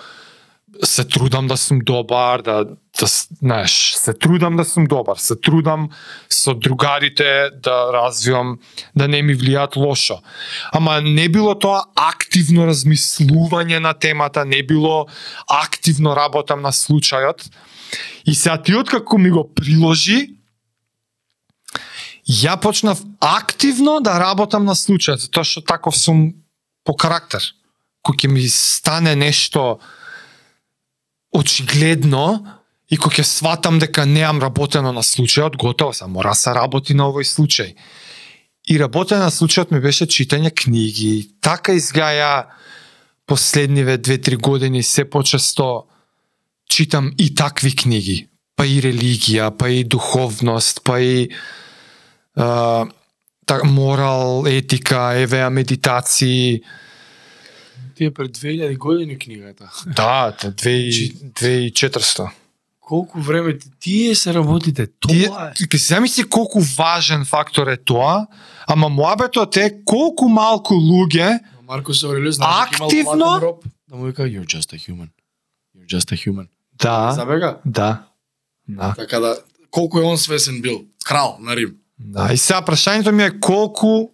[0.84, 2.64] се трудам да сум добар, да,
[3.00, 3.06] да
[3.42, 5.88] знаеш, се трудам да сум добар, се трудам
[6.30, 8.58] со другарите да развивам,
[8.96, 10.20] да не ми влијат лошо.
[10.72, 15.06] Ама не било тоа активно размислување на темата, не било
[15.48, 17.50] активно работам на случајот.
[18.26, 20.38] И сега ти откако ми го приложи,
[22.28, 26.34] ја почнав активно да работам на случајот, затоа што таков сум
[26.84, 27.42] по карактер.
[28.06, 29.80] Кој ќе ми стане нешто
[31.32, 36.54] очигледно и кога ќе сватам дека неам работено на случајот, готово сам, мора да се
[36.56, 37.74] работи на овој случај.
[38.68, 41.28] И работено на случајот ми беше читање книги.
[41.40, 42.48] Така изгаја
[43.26, 45.84] последниве 2-3 години се почесто
[46.68, 48.28] читам и такви книги.
[48.56, 51.28] Па и религија, па и духовност, па и
[52.34, 52.86] а,
[53.46, 56.60] так, морал, етика, евеа медитации.
[57.98, 59.70] Тие пред 2000 години книгата.
[59.86, 62.30] Да, та Чи- 2 2400.
[62.80, 65.66] Колку време ти- тие се работите, тоа е.
[65.66, 68.26] ти се замисли колку важен фактор е тоа,
[68.66, 73.40] ама моабетот е колку малку луѓе Маркус Аурелиус знаеш Активно?
[73.42, 75.08] роб, да му вика you're just a human.
[75.76, 76.46] You're just a human.
[76.74, 77.58] Да, Забега?
[77.66, 78.02] да.
[78.68, 78.94] Да.
[78.94, 79.38] Така да
[79.70, 81.74] колку е он свесен бил, крал на Рим.
[81.98, 84.10] Да, и сега прашањето ми е колку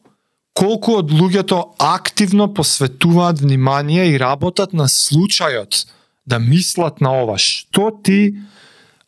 [0.55, 5.87] колку од луѓето активно посветуваат внимание и работат на случајот
[6.27, 7.39] да мислат на ова.
[7.39, 8.39] Што ти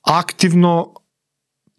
[0.03, 0.95] активно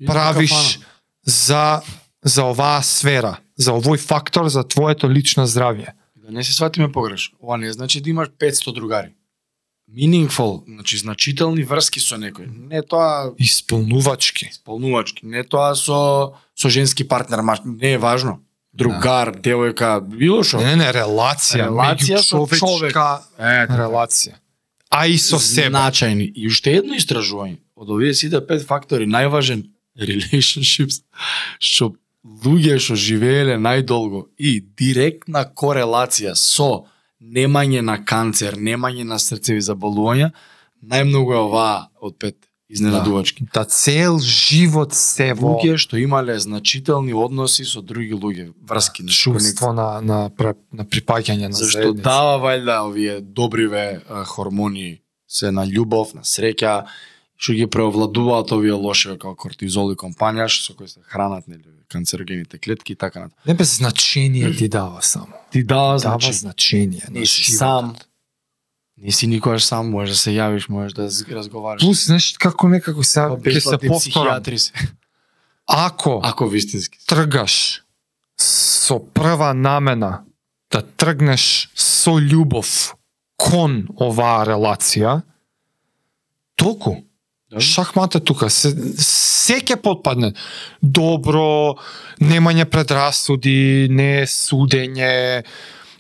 [0.06, 0.80] правиш
[1.24, 1.82] за
[2.24, 5.94] за оваа сфера, за овој фактор за твоето лично здравје?
[6.16, 7.32] Да не се сватиме погреш.
[7.40, 9.14] Ова не значи да имаш 500 другари.
[9.88, 12.52] Meaningful, значи значителни врски со некој.
[12.52, 14.50] Не тоа Исполнувачки.
[14.52, 18.40] исполнувачки, не тоа со со женски партнер, не е важно.
[18.78, 20.62] Другар, девојка, било што.
[20.62, 24.38] Не, не, релација, Релација со меѓучовечка Е, релација.
[24.94, 25.72] А и со себе.
[25.74, 26.30] Значајни.
[26.36, 27.58] И уште едно истражување.
[27.78, 29.66] Од овие сите пет фактори најважен
[29.98, 31.02] relationships
[31.60, 31.94] што
[32.46, 36.86] луѓе што живееле најдолго и директна корелација со
[37.22, 40.32] немање на канцер, немање на срцеви заболувања,
[40.84, 43.46] најмногу е оваа од пет изненадувачки.
[43.54, 49.10] Да цел живот се во Луѓе што имале значителни односи со други луѓе, врски, на
[49.10, 50.30] чувство на на
[50.72, 52.04] на припаѓање на Зашто заедница.
[52.04, 56.86] дава вајда овие добриве а, хормони се на љубов, на среќа,
[57.38, 62.58] што ги преовладуваат овие лоши како кортизол и компанија, со кои се хранат нели канцерогените
[62.58, 63.40] клетки и така натаму.
[63.48, 65.28] Не без значение ти дава само.
[65.52, 67.04] Ти дава Дава значи значение.
[67.10, 67.96] на сам.
[68.98, 71.82] Не си никогаш сам, можеш да се јавиш, можеш да разговараш.
[71.82, 74.58] Плюс, знаеш, како некако сега Па ќе се повторам.
[74.58, 74.72] се.
[75.68, 76.98] Ако Ако вистински.
[77.06, 77.84] тргаш
[78.38, 80.24] со прва намена
[80.72, 82.94] да тргнеш со љубов
[83.38, 85.22] кон оваа релација,
[86.56, 87.04] толку.
[87.52, 87.62] Да.
[87.62, 90.34] Шахмат е тука, се, се ќе потпадне.
[90.84, 91.78] Добро,
[92.20, 95.44] немање предрасуди, не судење,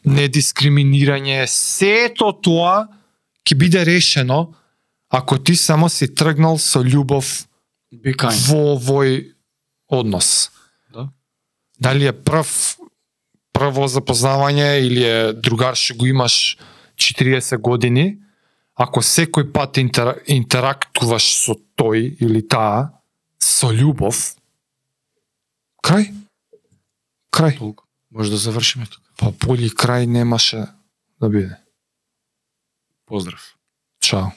[0.08, 2.88] не дискриминирање, сето тоа
[3.48, 4.54] ќе биде решено
[5.10, 7.48] ако ти само си тргнал со љубов
[8.48, 9.34] во овој
[9.88, 10.52] однос.
[10.92, 11.08] Да.
[11.80, 12.78] Дали е прв
[13.56, 16.58] прво запознавање или е другар што го имаш
[16.98, 18.20] 40 години,
[18.76, 23.02] ако секој пат интер, интерактуваш со тој или таа
[23.42, 24.36] со љубов,
[25.82, 26.12] крај.
[27.34, 27.58] Крај.
[27.58, 27.86] Толку.
[28.12, 29.07] Може да завршиме тука.
[29.18, 30.68] Па поли крај немаше
[31.20, 31.58] да биде.
[33.06, 33.56] Поздрав.
[34.00, 34.32] Чао.